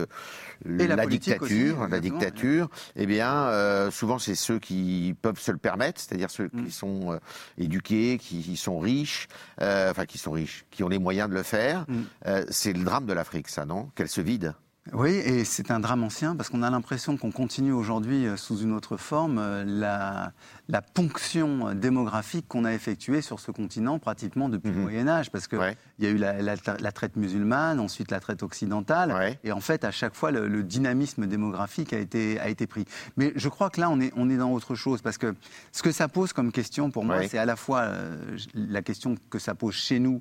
la, 0.65 1.07
dictature, 1.07 1.89
la 1.89 2.01
dictature. 2.01 2.69
Eh 2.97 3.07
bien, 3.07 3.51
souvent 3.91 4.19
c'est 4.19 4.35
ceux 4.35 4.59
qui 4.59 5.15
peuvent 5.21 5.39
se 5.39 5.53
le 5.53 5.59
permettre, 5.59 6.01
c'est-à-dire 6.01 6.31
ceux 6.31 6.49
qui 6.49 6.57
mm. 6.57 6.71
sont 6.71 7.21
éduqués, 7.57 8.19
qui, 8.19 8.57
sont 8.57 8.79
riches, 8.79 9.29
enfin 9.61 10.07
qui 10.07 10.19
sont 10.19 10.33
riches, 10.33 10.65
qui 10.71 10.83
ont 10.83 10.89
les 10.89 10.99
moyens 10.99 11.29
de 11.29 11.35
le 11.35 11.43
faire. 11.43 11.85
Mm. 11.89 12.45
c'est 12.51 12.73
le 12.73 12.85
drame 12.85 13.07
de 13.07 13.13
l'Afrique, 13.13 13.49
ça, 13.49 13.65
non? 13.65 13.91
Qu'elle 13.95 14.09
se 14.09 14.21
vide. 14.21 14.55
Oui, 14.93 15.11
et 15.11 15.45
c'est 15.45 15.71
un 15.71 15.81
drame 15.81 16.03
ancien 16.05 16.35
parce 16.35 16.49
qu'on 16.49 16.63
a 16.63 16.71
l'impression 16.71 17.17
qu'on 17.17 17.31
continue 17.31 17.73
aujourd'hui 17.73 18.27
euh, 18.27 18.37
sous 18.37 18.59
une 18.59 18.73
autre 18.73 18.97
forme 18.97 19.39
euh, 19.39 19.65
la, 19.67 20.33
la 20.69 20.83
ponction 20.83 21.75
démographique 21.75 22.47
qu'on 22.49 22.65
a 22.65 22.73
effectuée 22.73 23.23
sur 23.23 23.41
ce 23.41 23.51
continent 23.51 23.99
pratiquement 23.99 24.49
depuis 24.49 24.71
le 24.71 24.77
mhm. 24.77 24.83
Moyen 24.83 25.09
Âge, 25.09 25.31
parce 25.31 25.47
qu'il 25.47 25.59
il 25.99 26.05
y 26.05 26.09
a 26.09 26.11
eu 26.11 26.17
la, 26.17 26.93
traite 26.93 27.17
musulmane, 27.17 27.81
ensuite 27.81 28.11
la 28.11 28.21
traite 28.21 28.43
occidentale, 28.43 29.39
et 29.45 29.53
en 29.53 29.61
fait 29.61 29.85
à 29.85 29.91
chaque 29.91 30.15
fois 30.15 30.31
le, 30.31 30.63
dynamisme 30.63 31.27
démographique 31.27 31.93
a 31.93 31.99
été, 31.99 32.39
a 32.41 32.49
été 32.49 32.67
pris. 32.67 32.85
Mais 33.17 33.33
je 33.37 33.49
crois 33.49 33.71
que 33.71 33.81
là 33.81 33.91
on 33.91 34.01
est, 34.01 34.13
on 34.17 34.29
est 34.29 34.37
dans 34.37 34.53
autre 34.53 34.75
chose, 34.75 35.01
parce 35.03 35.19
que 35.19 35.35
ce 35.73 35.83
que 35.83 35.93
ça 35.93 36.09
pose 36.09 36.33
comme 36.33 36.53
question 36.53 36.91
pour 36.91 37.05
moi, 37.05 37.27
c'est 37.27 37.39
à 37.39 37.47
la 37.47 37.57
fois 37.57 37.81
euh, 37.81 38.37
la 38.55 38.83
question 38.83 39.17
que 39.31 39.39
ça 39.39 39.55
pose 39.55 39.75
chez 39.75 39.99
nous 39.99 40.21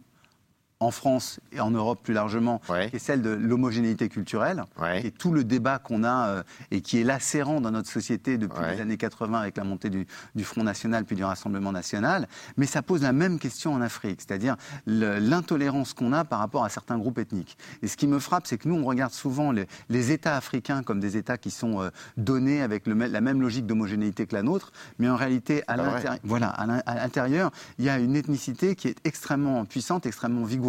en 0.80 0.92
France 0.92 1.40
et 1.52 1.60
en 1.60 1.72
Europe 1.72 2.00
plus 2.04 2.13
largement, 2.13 2.62
qui 2.90 2.96
est 2.96 3.00
celle 3.00 3.22
de 3.22 3.32
l'homogénéité 3.32 4.10
culturelle, 4.10 4.63
et 5.04 5.12
tout 5.12 5.32
le 5.32 5.44
débat 5.44 5.80
qu'on 5.80 6.04
a 6.04 6.28
euh, 6.28 6.44
et 6.72 6.82
qui 6.82 7.00
est 7.00 7.04
lacérant 7.04 7.62
dans 7.62 7.72
notre 7.72 7.90
société 7.90 8.38
depuis 8.38 8.62
les 8.72 8.82
années 8.82 8.98
80 8.98 9.40
avec 9.40 9.58
la 9.58 9.63
montée 9.63 9.90
du, 9.90 10.06
Front 10.44 10.63
National 10.63 11.04
puis 11.04 11.16
du 11.16 11.24
Rassemblement 11.24 11.72
National. 11.72 12.28
Mais 12.58 12.66
ça 12.66 12.82
pose 12.82 13.02
la 13.02 13.12
même 13.12 13.40
question 13.40 13.74
en 13.74 13.82
Afrique, 13.82 14.22
c'est-à-dire 14.22 14.56
l'intolérance 14.86 15.94
qu'on 15.94 16.13
a 16.13 16.24
par 16.24 16.40
rapport 16.40 16.63
à 16.63 16.70
certains 16.70 16.98
groupes 16.98 17.18
ethniques. 17.18 17.58
Et 17.82 17.88
ce 17.88 17.98
qui 17.98 18.08
me 18.08 18.20
frappe, 18.20 18.48
c'est 18.48 18.58
que 18.58 18.68
nous, 18.68 18.76
on 18.76 18.86
regarde 18.86 19.13
souvent 19.13 19.52
les, 19.52 20.12
États 20.12 20.38
africains 20.38 20.84
comme 20.84 21.00
des 21.02 21.18
États 21.18 21.38
qui 21.38 21.52
sont 21.52 21.82
euh, 21.82 21.90
donnés 22.16 22.62
avec 22.62 22.88
la 22.88 23.22
même 23.22 23.42
logique 23.42 23.66
d'homogénéité 23.66 24.26
que 24.26 24.36
la 24.36 24.44
nôtre, 24.44 24.72
mais 25.00 25.10
en 25.10 25.18
réalité, 25.18 25.63
à 25.68 25.76
l'intérieur, 25.76 26.18
voilà, 26.24 26.50
à 26.50 26.96
l'intérieur, 26.96 27.52
il 27.78 27.86
y 27.86 27.90
a 27.90 27.98
une 27.98 28.16
ethnicité 28.16 28.76
qui 28.76 28.88
est 28.88 28.96
extrêmement 29.06 29.66
puissante, 29.66 30.06
extrêmement 30.06 30.46
vigoureuse 30.46 30.66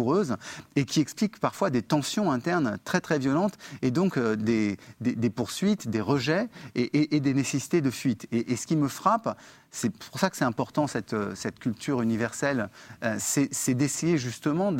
et 0.75 0.85
qui 0.85 0.99
explique 0.99 1.39
parfois 1.39 1.69
des 1.69 1.81
tensions 1.81 2.31
internes 2.31 2.77
très 2.83 3.01
très 3.01 3.19
violentes 3.19 3.57
et 3.81 3.91
donc 3.91 4.17
euh, 4.17 4.35
des, 4.35 4.77
des, 5.01 5.29
poursuites, 5.29 5.89
des 5.89 6.01
rejets 6.01 6.47
et, 6.75 7.19
des 7.19 7.33
nécessités 7.33 7.81
de 7.81 7.91
fuite. 7.91 8.27
Et, 8.31 8.55
ce 8.55 8.67
qui 8.67 8.75
me 8.75 8.87
frappe, 8.87 9.37
c'est 9.71 9.89
pour 9.89 10.19
ça 10.19 10.29
que 10.29 10.37
c'est 10.37 10.45
important 10.45 10.87
cette, 10.87 11.15
cette, 11.35 11.59
culture 11.59 12.01
universelle, 12.01 12.69
euh, 13.03 13.15
c'est 13.19 13.73
d'essayer 13.73 14.17
justement 14.17 14.73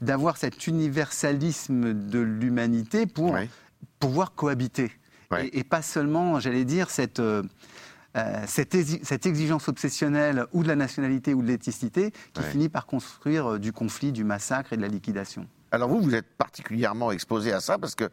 d'avoir 0.00 0.36
cet 0.36 0.66
universalisme 0.66 1.92
de 1.94 2.18
l'humanité 2.18 3.06
pour 3.06 3.36
pouvoir 3.98 4.34
cohabiter. 4.34 4.92
Et, 5.52 5.64
pas 5.64 5.82
seulement, 5.82 6.38
j'allais 6.38 6.64
dire, 6.64 6.90
cette... 6.90 7.20
Euh, 8.16 8.44
cette, 8.46 9.26
exigence 9.26 9.68
obsessionnelle 9.68 10.46
ou 10.52 10.62
de 10.62 10.68
la 10.68 10.76
nationalité 10.76 11.34
ou 11.34 11.42
de 11.42 11.48
l'ethnicité 11.48 12.12
qui 12.32 12.42
finit 12.44 12.68
par 12.68 12.86
construire 12.86 13.54
euh, 13.54 13.58
du 13.58 13.72
conflit, 13.72 14.12
du 14.12 14.22
massacre 14.22 14.72
et 14.72 14.76
de 14.76 14.82
la 14.82 14.88
liquidation. 14.88 15.48
Alors 15.72 15.88
vous, 15.88 16.00
vous 16.00 16.14
êtes 16.14 16.30
particulièrement 16.38 17.10
exposé 17.10 17.52
à 17.52 17.60
ça 17.60 17.76
parce 17.76 17.96
que 17.96 18.08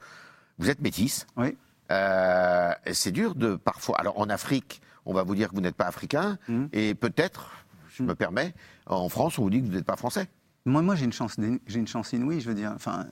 vous 0.58 0.72
êtes 0.72 0.82
métisse. 0.82 1.28
Oui. 1.38 1.56
Euh, 1.92 2.72
c'est 2.92 3.12
dur 3.12 3.36
de 3.36 3.56
parfois. 3.56 4.00
Alors 4.00 4.20
en 4.20 4.30
Afrique, 4.30 4.82
on 5.06 5.14
va 5.14 5.22
vous 5.22 5.36
dire 5.36 5.50
que 5.50 5.56
vous 5.56 5.62
n'êtes 5.62 5.76
pas 5.76 5.88
africain, 5.88 6.40
mmh. 6.48 6.66
et 6.74 6.96
peut-être, 6.96 7.52
je 7.90 8.02
mmh. 8.02 8.06
me 8.08 8.16
permets, 8.16 8.54
en 8.88 9.08
France, 9.08 9.38
on 9.38 9.44
vous 9.44 9.50
dit 9.52 9.62
que 9.62 9.68
vous 9.68 9.74
n'êtes 9.74 9.86
pas 9.86 9.98
français. 9.98 10.28
Moi, 10.66 10.84
moi 10.84 10.96
j'ai 10.96 11.06
une 11.06 11.14
chance, 11.14 11.38
j'ai 11.66 11.80
une 11.80 11.88
chance 11.88 12.14
inouïe. 12.14 12.40
Je 12.40 12.48
veux 12.48 12.56
dire, 12.56 12.72
enfin, 12.76 13.08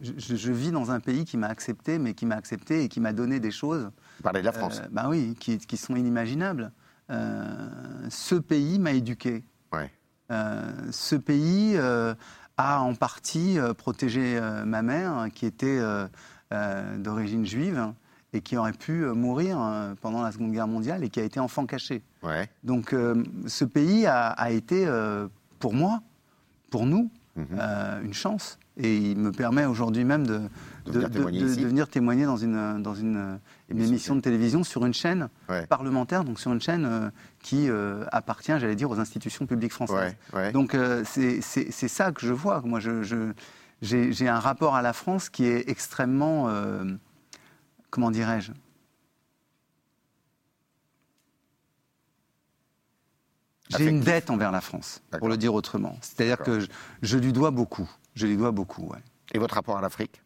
je, 0.00 0.52
vis 0.52 0.70
dans 0.70 0.90
un 0.90 1.00
pays 1.00 1.24
qui 1.24 1.36
m'a 1.36 1.48
accepté, 1.48 1.98
mais 1.98 2.14
qui 2.14 2.24
m'a 2.24 2.36
accepté 2.36 2.84
et 2.84 2.88
qui 2.88 3.00
m'a 3.00 3.12
donné 3.12 3.38
des 3.38 3.50
choses. 3.50 3.90
Vous 4.16 4.22
parlez 4.22 4.40
de 4.40 4.46
la 4.46 4.52
France. 4.52 4.80
Euh, 4.82 4.88
bah 4.90 5.06
oui, 5.08 5.36
qui, 5.38 5.58
qui 5.58 5.76
sont 5.76 5.94
inimaginables. 5.94 6.72
Euh, 7.10 7.68
ce 8.08 8.34
pays 8.34 8.78
m'a 8.78 8.92
éduqué. 8.92 9.44
Ouais. 9.72 9.90
Euh, 10.30 10.72
ce 10.90 11.16
pays 11.16 11.76
a 11.76 12.80
en 12.80 12.94
partie 12.94 13.58
protégé 13.76 14.40
ma 14.64 14.80
mère, 14.82 15.26
qui 15.34 15.44
était 15.44 15.80
d'origine 16.98 17.44
juive 17.44 17.92
et 18.32 18.40
qui 18.40 18.56
aurait 18.56 18.72
pu 18.72 19.04
mourir 19.04 19.58
pendant 20.00 20.22
la 20.22 20.32
Seconde 20.32 20.52
Guerre 20.52 20.66
mondiale 20.66 21.04
et 21.04 21.10
qui 21.10 21.20
a 21.20 21.24
été 21.24 21.40
enfant 21.40 21.66
caché. 21.66 22.02
Ouais. 22.22 22.48
Donc, 22.62 22.96
ce 23.46 23.64
pays 23.66 24.06
a, 24.06 24.28
a 24.28 24.50
été, 24.50 24.88
pour 25.58 25.74
moi, 25.74 26.00
pour 26.74 26.86
nous 26.86 27.08
mhm. 27.36 27.46
euh, 27.56 28.02
une 28.02 28.14
chance. 28.14 28.58
Et 28.76 28.96
il 28.96 29.16
me 29.16 29.30
permet 29.30 29.64
aujourd'hui 29.64 30.02
même 30.02 30.26
de, 30.26 30.40
de, 30.86 30.98
venir 30.98 31.86
témoigner 31.86 32.24
dans 32.24 32.36
une, 32.36 32.82
dans 32.82 32.96
une, 32.96 33.38
émission 33.70 34.16
de 34.16 34.20
télévision 34.20 34.64
sur 34.64 34.84
une 34.84 34.92
chaîne 34.92 35.28
parlementaire, 35.68 36.24
donc 36.24 36.40
sur 36.40 36.52
une 36.52 36.60
chaîne 36.60 36.84
euh, 36.84 37.10
qui 37.40 37.70
euh, 37.70 38.04
appartient, 38.10 38.58
j'allais 38.58 38.74
dire, 38.74 38.90
aux 38.90 38.98
institutions 38.98 39.46
publiques 39.46 39.72
françaises. 39.72 40.16
Donc 40.52 40.76
c'est 41.04 41.88
ça 41.88 42.10
que 42.10 42.26
je 42.26 42.32
vois. 42.32 42.60
Moi, 42.62 42.80
j'ai 43.80 44.28
un 44.28 44.40
rapport 44.40 44.74
à 44.74 44.82
la 44.82 44.92
France 44.92 45.28
qui 45.28 45.44
est 45.44 45.70
extrêmement, 45.70 46.50
comment 47.90 48.10
dirais-je, 48.10 48.50
J'ai 53.70 53.86
une 53.86 54.00
dette 54.00 54.30
envers 54.30 54.52
la 54.52 54.60
France, 54.60 55.02
pour 55.18 55.28
le 55.28 55.36
dire 55.36 55.54
autrement. 55.54 55.96
C'est-à-dire 56.00 56.38
que 56.38 56.60
je, 57.02 57.16
lui 57.16 57.32
dois 57.32 57.50
beaucoup. 57.50 57.90
Je 58.14 58.26
lui 58.26 58.36
dois 58.36 58.50
beaucoup, 58.50 58.82
ouais. 58.88 58.98
Et 59.32 59.38
votre 59.38 59.54
rapport 59.54 59.78
à 59.78 59.80
l'Afrique? 59.80 60.22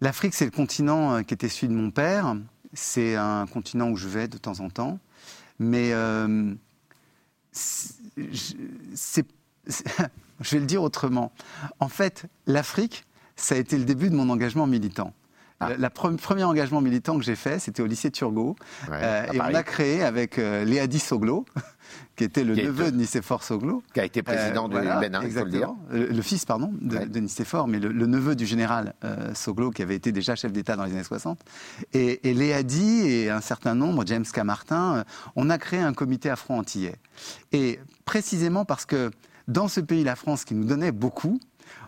L'Afrique, 0.00 0.34
c'est 0.34 0.44
le 0.44 0.50
continent 0.50 1.14
euh, 1.14 1.22
qui 1.22 1.34
était 1.34 1.48
celui 1.48 1.68
de 1.68 1.78
mon 1.78 1.90
père. 1.90 2.36
C'est 2.72 3.16
un 3.16 3.46
continent 3.46 3.90
où 3.90 3.96
je 3.96 4.08
vais 4.08 4.28
de 4.28 4.38
temps 4.38 4.60
en 4.60 4.70
temps. 4.70 4.98
Mais 5.58 5.92
euh, 5.92 6.54
c'est, 7.52 9.26
je 10.40 10.50
vais 10.50 10.60
le 10.60 10.66
dire 10.66 10.82
autrement. 10.82 11.32
En 11.80 11.88
fait, 11.88 12.26
l'Afrique, 12.46 13.04
ça 13.36 13.54
a 13.54 13.58
été 13.58 13.78
le 13.78 13.84
début 13.84 14.10
de 14.10 14.16
mon 14.16 14.28
engagement 14.30 14.66
militant. 14.66 15.12
Ah. 15.60 15.70
Le 15.76 15.88
premier 15.88 16.44
engagement 16.44 16.80
militant 16.80 17.18
que 17.18 17.24
j'ai 17.24 17.34
fait, 17.34 17.58
c'était 17.58 17.82
au 17.82 17.86
lycée 17.86 18.12
Turgot. 18.12 18.54
Euh, 18.90 19.26
et 19.32 19.40
on 19.40 19.54
a 19.54 19.62
créé 19.64 20.04
avec 20.04 20.38
euh, 20.38 20.64
Léadi 20.64 21.00
Soglo, 21.00 21.46
qui 22.16 22.22
était 22.22 22.44
le 22.44 22.54
neveu 22.54 22.92
de 22.92 22.96
Nicéphore 22.96 23.42
Soglo. 23.42 23.82
Qui 23.92 24.00
a 24.00 24.04
été 24.04 24.22
président 24.22 24.70
euh, 24.72 24.80
du 24.80 25.00
Bénin, 25.00 25.20
il 25.24 25.32
faut 25.32 25.44
le 25.44 25.50
dire. 25.50 25.74
Le, 25.90 26.22
fils, 26.22 26.44
pardon, 26.44 26.72
de, 26.80 27.18
Nicéphore, 27.18 27.66
mais 27.66 27.80
le, 27.80 28.06
neveu 28.06 28.36
du 28.36 28.46
général 28.46 28.94
Soglo, 29.34 29.70
qui 29.70 29.82
avait 29.82 29.96
été 29.96 30.12
déjà 30.12 30.36
chef 30.36 30.52
d'État 30.52 30.76
dans 30.76 30.84
les 30.84 30.92
années 30.92 31.02
60. 31.02 31.40
Et, 31.92 32.28
et 32.28 32.34
Léadi 32.34 33.08
et 33.08 33.30
un 33.30 33.40
certain 33.40 33.74
nombre, 33.74 34.04
James 34.06 34.26
Camartin, 34.32 35.04
on 35.34 35.50
a 35.50 35.58
créé 35.58 35.80
un 35.80 35.92
comité 35.92 36.30
afro-antillais. 36.30 36.96
Et 37.50 37.80
précisément 38.04 38.64
parce 38.64 38.86
que 38.86 39.10
dans 39.48 39.66
ce 39.66 39.80
pays, 39.80 40.04
la 40.04 40.14
France, 40.14 40.44
qui 40.44 40.54
nous 40.54 40.64
donnait 40.64 40.92
beaucoup, 40.92 41.40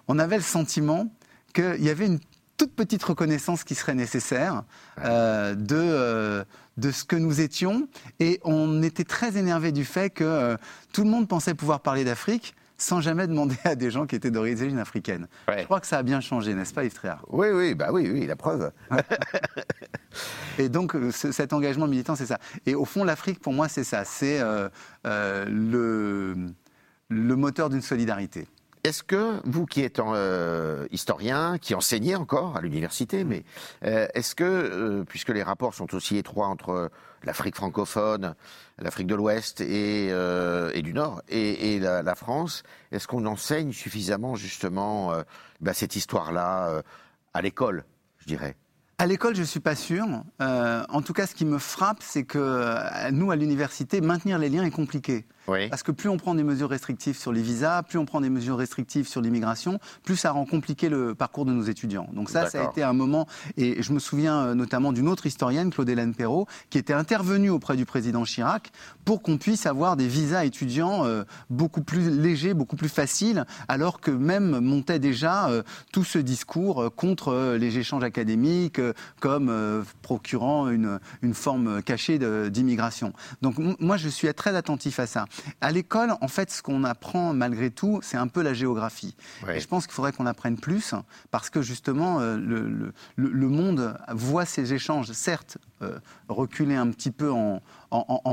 on 0.08 0.18
avait 0.18 0.36
le 0.36 0.42
sentiment 0.42 1.12
qu'il 1.52 1.84
y 1.84 1.90
avait 1.90 2.06
une 2.06 2.20
toute 2.60 2.74
petite 2.74 3.02
reconnaissance 3.02 3.64
qui 3.64 3.74
serait 3.74 3.94
nécessaire 3.94 4.64
euh, 5.02 5.54
de, 5.54 5.76
euh, 5.78 6.44
de 6.76 6.90
ce 6.90 7.04
que 7.04 7.16
nous 7.16 7.40
étions 7.40 7.88
et 8.18 8.38
on 8.44 8.82
était 8.82 9.04
très 9.04 9.38
énervé 9.38 9.72
du 9.72 9.86
fait 9.86 10.10
que 10.10 10.58
tout 10.92 11.02
le 11.04 11.08
monde 11.08 11.26
pensait 11.26 11.54
pouvoir 11.54 11.80
parler 11.80 12.04
d'Afrique 12.04 12.54
sans 12.76 13.00
jamais 13.00 13.26
demander 13.26 13.56
à 13.64 13.74
des 13.74 13.90
gens 13.90 14.06
qui 14.06 14.16
étaient 14.16 14.30
d'origine 14.30 14.78
africaine. 14.78 15.26
Je 15.48 15.64
crois 15.64 15.80
que 15.80 15.86
ça 15.86 15.96
a 15.96 16.02
bien 16.02 16.20
changé, 16.20 16.54
n'est-ce 16.54 16.74
pas, 16.74 16.84
Yves 16.84 17.00
Oui, 17.28 17.48
oui, 17.50 17.74
bah 17.74 17.88
oui, 17.92 18.10
oui, 18.12 18.26
la 18.26 18.36
preuve. 18.36 18.72
et 20.58 20.68
donc, 20.68 20.94
euh, 20.94 21.10
cet 21.10 21.54
engagement 21.54 21.86
militant, 21.86 22.16
c'est 22.16 22.26
ça. 22.26 22.38
Et 22.66 22.74
au 22.74 22.84
fond, 22.84 23.04
l'Afrique, 23.04 23.40
pour 23.40 23.54
moi, 23.54 23.68
c'est 23.68 23.84
ça. 23.84 24.04
C'est 24.04 24.40
euh, 24.40 24.68
euh, 25.06 25.46
le, 25.48 26.36
le 27.08 27.36
moteur 27.36 27.70
d'une 27.70 27.82
solidarité. 27.82 28.48
Est-ce 28.82 29.02
que 29.02 29.40
vous 29.44 29.66
qui 29.66 29.82
êtes 29.82 29.98
euh, 29.98 30.86
historien, 30.90 31.58
qui 31.58 31.74
enseignez 31.74 32.16
encore 32.16 32.56
à 32.56 32.62
l'université, 32.62 33.24
mais 33.24 33.44
euh, 33.84 34.06
est-ce 34.14 34.34
que, 34.34 34.44
euh, 34.44 35.04
puisque 35.06 35.28
les 35.28 35.42
rapports 35.42 35.74
sont 35.74 35.94
aussi 35.94 36.16
étroits 36.16 36.46
entre 36.46 36.90
l'Afrique 37.22 37.56
francophone, 37.56 38.34
l'Afrique 38.78 39.06
de 39.06 39.14
l'Ouest 39.14 39.60
et, 39.60 40.08
du 40.82 40.94
Nord 40.94 41.20
et, 41.28 41.78
la, 41.78 42.14
France, 42.14 42.62
est-ce 42.90 43.06
qu'on 43.06 43.26
enseigne 43.26 43.72
suffisamment 43.72 44.34
justement 44.34 45.12
bah, 45.60 45.74
cette 45.74 45.96
histoire-là 45.96 46.82
à 47.34 47.42
l'école, 47.42 47.84
je 48.20 48.26
dirais? 48.26 48.56
À 48.96 49.06
l'école, 49.06 49.34
je 49.34 49.42
ne 49.42 49.46
suis 49.46 49.60
pas 49.60 49.76
sûr. 49.76 50.06
en 50.38 51.02
tout 51.02 51.12
cas, 51.12 51.26
ce 51.26 51.34
qui 51.34 51.44
me 51.44 51.58
frappe, 51.58 52.02
c'est 52.02 52.24
que 52.24 53.10
nous, 53.10 53.30
à 53.30 53.36
l'université, 53.36 54.00
maintenir 54.00 54.38
les 54.38 54.48
liens 54.48 54.64
est 54.64 54.70
compliqué. 54.70 55.26
Parce 55.46 55.82
que 55.82 55.92
plus 55.92 56.08
on 56.08 56.16
prend 56.16 56.34
des 56.34 56.42
mesures 56.42 56.70
restrictives 56.70 57.16
sur 57.16 57.32
les 57.32 57.42
visas, 57.42 57.82
plus 57.82 57.98
on 57.98 58.04
prend 58.04 58.20
des 58.20 58.30
mesures 58.30 58.56
restrictives 58.56 59.08
sur 59.08 59.20
l'immigration, 59.20 59.80
plus 60.04 60.16
ça 60.16 60.30
rend 60.30 60.44
compliqué 60.44 60.88
le 60.88 61.14
parcours 61.14 61.44
de 61.44 61.52
nos 61.52 61.64
étudiants. 61.64 62.08
Donc 62.12 62.30
ça, 62.30 62.48
ça 62.48 62.62
a 62.62 62.70
été 62.70 62.82
un 62.82 62.92
moment, 62.92 63.26
et 63.56 63.82
je 63.82 63.92
me 63.92 63.98
souviens 63.98 64.40
euh, 64.40 64.54
notamment 64.54 64.92
d'une 64.92 65.08
autre 65.08 65.26
historienne, 65.26 65.70
Claude 65.70 65.88
Hélène 65.88 66.14
Perrault, 66.14 66.46
qui 66.70 66.78
était 66.78 66.92
intervenue 66.92 67.50
auprès 67.50 67.76
du 67.76 67.84
président 67.84 68.24
Chirac 68.24 68.70
pour 69.04 69.22
qu'on 69.22 69.38
puisse 69.38 69.66
avoir 69.66 69.96
des 69.96 70.06
visas 70.06 70.44
étudiants 70.44 71.04
euh, 71.04 71.24
beaucoup 71.48 71.82
plus 71.82 72.10
légers, 72.10 72.54
beaucoup 72.54 72.76
plus 72.76 72.88
faciles, 72.88 73.44
alors 73.68 74.00
que 74.00 74.10
même 74.10 74.60
montait 74.60 74.98
déjà 74.98 75.48
euh, 75.48 75.62
tout 75.92 76.04
ce 76.04 76.18
discours 76.18 76.94
contre 76.94 77.56
les 77.58 77.78
échanges 77.78 78.04
académiques 78.04 78.80
comme 79.20 79.84
procurant 80.02 80.68
une, 80.68 81.00
une 81.22 81.34
forme 81.34 81.82
cachée 81.82 82.18
d'immigration. 82.50 83.12
Donc 83.42 83.56
moi, 83.58 83.96
je 83.96 84.08
suis 84.08 84.32
très 84.34 84.54
attentif 84.54 85.00
à 85.00 85.06
ça. 85.06 85.26
À 85.60 85.72
l'école, 85.72 86.14
en 86.20 86.28
fait, 86.28 86.50
ce 86.50 86.62
qu'on 86.62 86.84
apprend 86.84 87.32
malgré 87.32 87.70
tout, 87.70 88.00
c'est 88.02 88.16
un 88.16 88.28
peu 88.28 88.42
la 88.42 88.54
géographie. 88.54 89.14
Et 89.48 89.60
je 89.60 89.68
pense 89.68 89.86
qu'il 89.86 89.94
faudrait 89.94 90.12
qu'on 90.12 90.26
apprenne 90.26 90.58
plus, 90.58 90.94
parce 91.30 91.50
que 91.50 91.62
justement, 91.62 92.20
euh, 92.20 92.36
le, 93.16 93.48
monde 93.48 93.96
voit 94.12 94.44
ces 94.44 94.72
échanges, 94.74 95.10
certes, 95.12 95.58
euh, 95.82 95.98
reculer 96.28 96.76
un 96.76 96.88
petit 96.90 97.10
peu 97.10 97.30
en, 97.30 97.60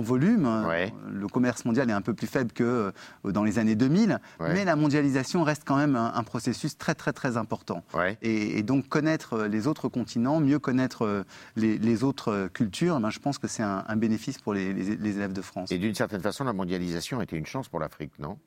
volume. 0.01 0.65
Le 1.11 1.27
commerce 1.27 1.65
mondial 1.65 1.89
est 1.89 1.93
un 1.93 2.01
peu 2.01 2.13
plus 2.13 2.27
faible 2.27 2.51
que 2.51 2.91
euh, 3.25 3.31
dans 3.31 3.43
les 3.43 3.59
années 3.59 3.75
2000, 3.75 4.19
mais 4.39 4.65
la 4.65 4.75
mondialisation 4.75 5.43
reste 5.43 5.63
quand 5.65 5.77
même 5.77 5.95
un, 5.95 6.23
processus 6.23 6.77
très 6.77 6.93
très 6.93 7.13
très 7.13 7.37
important. 7.37 7.83
Et, 8.21 8.63
donc 8.63 8.89
connaître 8.89 9.45
les 9.45 9.67
autres 9.67 9.87
continents, 9.87 10.39
mieux 10.39 10.59
connaître 10.59 11.25
les, 11.55 12.03
autres 12.03 12.49
cultures, 12.53 12.99
ben, 12.99 13.09
je 13.09 13.19
pense 13.19 13.37
que 13.37 13.47
c'est 13.47 13.63
un, 13.63 13.95
bénéfice 13.95 14.37
pour 14.39 14.53
les, 14.53 14.73
les 14.73 15.15
élèves 15.15 15.33
de 15.33 15.41
France. 15.41 15.71
Et 15.71 15.77
d'une 15.77 15.95
certaine 15.95 16.21
façon, 16.21 16.43
la 16.43 16.53
mondialisation 16.53 16.86
était 17.21 17.37
une 17.37 17.45
chance 17.45 17.67
pour 17.69 17.79
l'Afrique, 17.79 18.17
non? 18.19 18.37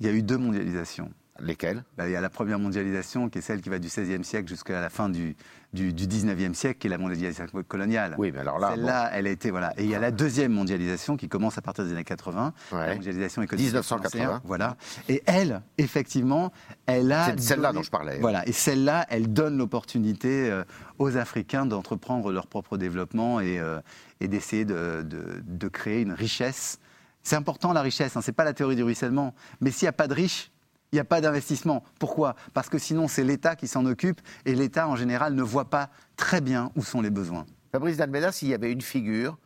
Il 0.00 0.06
y 0.06 0.08
a 0.08 0.12
eu 0.12 0.22
deux 0.22 0.38
mondialisations. 0.38 1.10
Lesquelles? 1.40 1.82
Bah, 1.96 2.06
Il 2.06 2.12
y 2.12 2.16
a 2.16 2.20
la 2.20 2.30
première 2.30 2.60
mondialisation, 2.60 3.28
qui 3.28 3.38
est 3.38 3.40
celle 3.40 3.60
qui 3.60 3.68
va 3.68 3.80
du 3.80 3.88
XVIe 3.88 4.22
siècle 4.22 4.46
jusqu'à 4.46 4.80
la 4.80 4.88
fin 4.88 5.08
du, 5.08 5.34
du, 5.72 5.92
XIXe 5.92 6.56
siècle, 6.56 6.78
qui 6.78 6.86
est 6.86 6.90
la 6.90 6.98
mondialisation 6.98 7.46
coloniale. 7.66 8.14
Oui, 8.18 8.30
mais 8.32 8.38
alors 8.38 8.60
là. 8.60 8.70
Celle-là, 8.70 9.10
elle 9.12 9.26
a 9.26 9.30
été. 9.30 9.50
Voilà. 9.50 9.72
Et 9.76 9.82
il 9.82 9.90
y 9.90 9.96
a 9.96 9.98
la 9.98 10.12
deuxième 10.12 10.52
mondialisation 10.52 11.16
qui 11.16 11.28
commence 11.28 11.58
à 11.58 11.62
partir 11.62 11.84
des 11.84 11.90
années 11.90 12.04
80, 12.04 12.52
la 12.70 12.94
mondialisation 12.94 13.42
économique. 13.42 13.66
1980. 13.66 14.42
Voilà. 14.44 14.76
Et 15.08 15.24
elle, 15.26 15.62
effectivement, 15.76 16.52
elle 16.86 17.10
a. 17.10 17.30
C'est 17.30 17.40
celle-là 17.40 17.72
dont 17.72 17.82
je 17.82 17.90
parlais. 17.90 18.18
Voilà. 18.20 18.46
Et 18.46 18.52
celle-là, 18.52 19.04
elle 19.08 19.32
donne 19.32 19.58
l'opportunité 19.58 20.52
euh, 20.52 20.62
aux 21.00 21.16
Africains 21.16 21.66
d'entreprendre 21.66 22.30
leur 22.30 22.46
propre 22.46 22.76
développement 22.76 23.40
et, 23.40 23.58
euh, 23.58 23.80
et 24.20 24.28
d'essayer 24.28 24.64
de, 24.64 25.02
de, 25.02 25.42
de, 25.44 25.68
créer 25.68 26.02
une 26.02 26.12
richesse. 26.12 26.78
C'est 27.24 27.36
important 27.36 27.72
la 27.72 27.82
richesse, 27.82 28.16
hein, 28.16 28.20
c'est 28.22 28.32
pas 28.32 28.44
la 28.44 28.52
théorie 28.52 28.76
du 28.76 28.82
ruissellement. 28.82 29.34
Mais 29.60 29.70
s'il 29.70 29.86
n'y 29.86 29.90
a 29.90 29.92
pas 29.92 30.06
de 30.06 30.14
riches, 30.14 30.52
il 30.92 30.96
n'y 30.96 31.00
a 31.00 31.04
pas 31.04 31.20
d'investissement. 31.20 31.82
Pourquoi? 31.98 32.36
Parce 32.52 32.68
que 32.68 32.78
sinon, 32.78 33.08
c'est 33.08 33.24
l'État 33.24 33.56
qui 33.56 33.66
s'en 33.66 33.84
occupe 33.86 34.20
et 34.44 34.54
l'État, 34.54 34.86
en 34.86 34.94
général, 34.94 35.34
ne 35.34 35.42
voit 35.42 35.64
pas 35.70 35.90
très 36.16 36.40
bien 36.40 36.70
où 36.76 36.84
sont 36.84 37.00
les 37.00 37.10
besoins. 37.10 37.46
Fabrice 37.72 37.96
Dalmeda, 37.96 38.30
s'il 38.30 38.48
y 38.48 38.54
avait 38.54 38.70
une 38.70 38.82
figure 38.82 39.38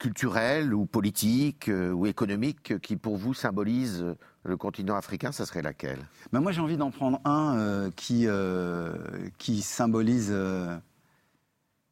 culturelle 0.00 0.74
ou 0.74 0.86
politique 0.86 1.68
euh, 1.68 1.92
ou 1.92 2.06
économique 2.06 2.80
qui, 2.80 2.96
pour 2.96 3.18
vous, 3.18 3.34
symbolise 3.34 4.16
le 4.44 4.56
continent 4.56 4.96
africain, 4.96 5.30
ça 5.30 5.44
serait 5.44 5.62
laquelle? 5.62 6.00
Ben 6.32 6.40
Moi, 6.40 6.52
j'ai 6.52 6.62
envie 6.62 6.78
d'en 6.78 6.90
prendre 6.90 7.20
un 7.26 7.56
euh, 7.56 7.90
qui, 7.94 8.24
euh, 8.26 8.94
qui 9.38 9.60
symbolise 9.60 10.34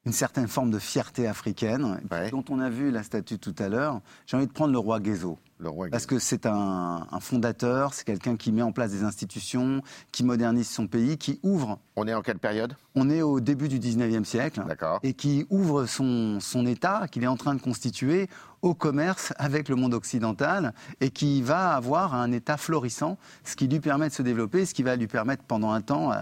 une 0.08 0.14
certaine 0.14 0.48
forme 0.48 0.70
de 0.70 0.78
fierté 0.78 1.26
africaine, 1.26 2.00
dont 2.30 2.44
on 2.48 2.60
a 2.60 2.70
vu 2.70 2.90
la 2.90 3.02
statue 3.02 3.38
tout 3.38 3.54
à 3.58 3.68
l'heure. 3.68 4.00
J'ai 4.26 4.38
envie 4.38 4.46
de 4.46 4.52
prendre 4.52 4.72
le 4.72 4.78
roi 4.78 5.00
Guézo. 5.00 5.38
Parce 5.90 6.06
que 6.06 6.18
c'est 6.18 6.46
un, 6.46 7.06
fondateur, 7.20 7.94
c'est 7.94 8.04
quelqu'un 8.04 8.36
qui 8.36 8.52
met 8.52 8.62
en 8.62 8.72
place 8.72 8.92
des 8.92 9.02
institutions, 9.02 9.82
qui 10.12 10.22
modernise 10.22 10.68
son 10.68 10.86
pays, 10.86 11.18
qui 11.18 11.40
ouvre. 11.42 11.78
On 11.96 12.06
est 12.06 12.14
en 12.14 12.22
quelle 12.22 12.38
période? 12.38 12.74
On 12.94 13.10
est 13.10 13.22
au 13.22 13.40
début 13.40 13.68
du 13.68 13.78
19e 13.78 14.24
siècle. 14.24 14.62
Et 15.02 15.14
qui 15.14 15.46
ouvre 15.50 15.86
son, 15.86 16.38
son 16.40 16.64
État, 16.66 17.08
qu'il 17.10 17.24
est 17.24 17.28
en 17.28 17.36
train 17.36 17.54
de 17.54 17.60
constituer, 17.60 18.28
au 18.62 18.74
commerce 18.74 19.32
avec 19.36 19.68
le 19.68 19.76
monde 19.76 19.94
occidental 19.94 20.74
et 21.00 21.10
qui 21.10 21.42
va 21.42 21.74
avoir 21.74 22.14
un 22.14 22.32
État 22.32 22.56
florissant, 22.56 23.18
ce 23.44 23.56
qui 23.56 23.68
lui 23.68 23.80
permet 23.80 24.08
de 24.08 24.14
se 24.14 24.22
développer, 24.22 24.66
ce 24.66 24.74
qui 24.74 24.82
va 24.82 24.96
lui 24.96 25.06
permettre 25.06 25.44
pendant 25.44 25.70
un 25.70 25.80
temps 25.80 26.12
euh, 26.12 26.16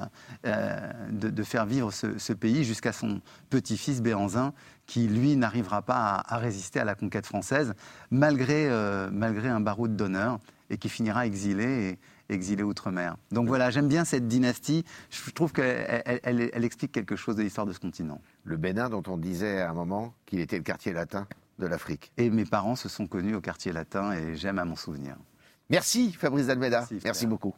euh, 0.47 0.91
de, 1.11 1.43
faire 1.43 1.67
vivre 1.67 1.93
ce, 1.93 2.19
ce 2.19 2.33
pays 2.33 2.65
jusqu'à 2.65 2.93
son 2.93 3.21
petit-fils 3.51 4.03
Béranzin, 4.03 4.53
qui, 4.87 5.09
lui, 5.09 5.37
n'arrivera 5.37 5.83
pas 5.83 6.23
à, 6.27 6.39
résister 6.39 6.81
à 6.81 6.85
la 6.85 6.95
conquête 6.95 7.27
française, 7.27 7.75
malgré, 8.11 8.69
euh, 8.69 9.09
malgré 9.13 9.49
un 9.49 9.61
baroud 9.61 9.97
d'honneur, 9.97 10.41
et 10.71 10.79
qui 10.79 10.89
finira 10.89 11.27
exilé, 11.27 11.91
et, 11.91 11.99
exilé 12.29 12.63
outre-mer. 12.63 13.17
Donc 13.31 13.47
voilà, 13.49 13.71
j'aime 13.71 13.89
bien 13.89 14.05
cette 14.05 14.27
dynastie. 14.27 14.85
Je 15.11 15.31
trouve 15.31 15.53
qu'elle 15.53 16.03
elle, 16.25 16.65
explique 16.65 16.93
quelque 16.93 17.17
chose 17.17 17.37
de 17.37 17.43
l'histoire 17.43 17.67
de 17.67 17.73
ce 17.73 17.79
continent. 17.79 18.21
Le 18.45 18.57
Bénin, 18.57 18.89
dont 18.89 19.03
on 19.07 19.17
disait 19.17 19.61
à 19.61 19.71
un 19.71 19.75
moment 19.75 20.15
qu'il 20.27 20.41
était 20.41 20.57
le 20.57 20.65
quartier 20.65 20.93
latin 20.93 21.27
de 21.59 21.67
l'Afrique. 21.67 22.13
Et 22.17 22.31
mes 22.31 22.45
parents 22.45 22.77
se 22.77 22.89
sont 22.89 23.07
connus 23.07 23.35
au 23.35 23.41
quartier 23.41 23.73
latin, 23.73 24.13
et 24.13 24.37
j'aime 24.37 24.59
à 24.59 24.65
m'en 24.65 24.77
souvenir. 24.77 25.17
Merci 25.71 26.13
Fabrice 26.13 26.47
Dalmeda. 26.47 26.87
Merci 27.05 27.27
beaucoup. 27.27 27.55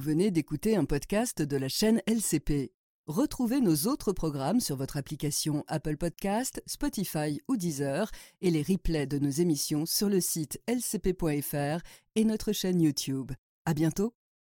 Venez 0.00 0.30
d'écouter 0.30 0.76
un 0.76 0.84
podcast 0.84 1.42
de 1.42 1.56
la 1.56 1.68
chaîne 1.68 2.00
LCP. 2.06 2.72
Retrouvez 3.06 3.60
nos 3.60 3.86
autres 3.86 4.12
programmes 4.12 4.60
sur 4.60 4.76
votre 4.76 4.96
application 4.96 5.62
Apple 5.68 5.96
Podcast, 5.96 6.62
Spotify 6.66 7.40
ou 7.48 7.56
Deezer 7.56 8.10
et 8.40 8.50
les 8.50 8.62
replays 8.62 9.06
de 9.06 9.18
nos 9.18 9.30
émissions 9.30 9.86
sur 9.86 10.08
le 10.08 10.20
site 10.20 10.60
lcp.fr 10.68 11.82
et 12.14 12.24
notre 12.24 12.52
chaîne 12.52 12.80
YouTube. 12.80 13.32
À 13.66 13.74
bientôt! 13.74 14.19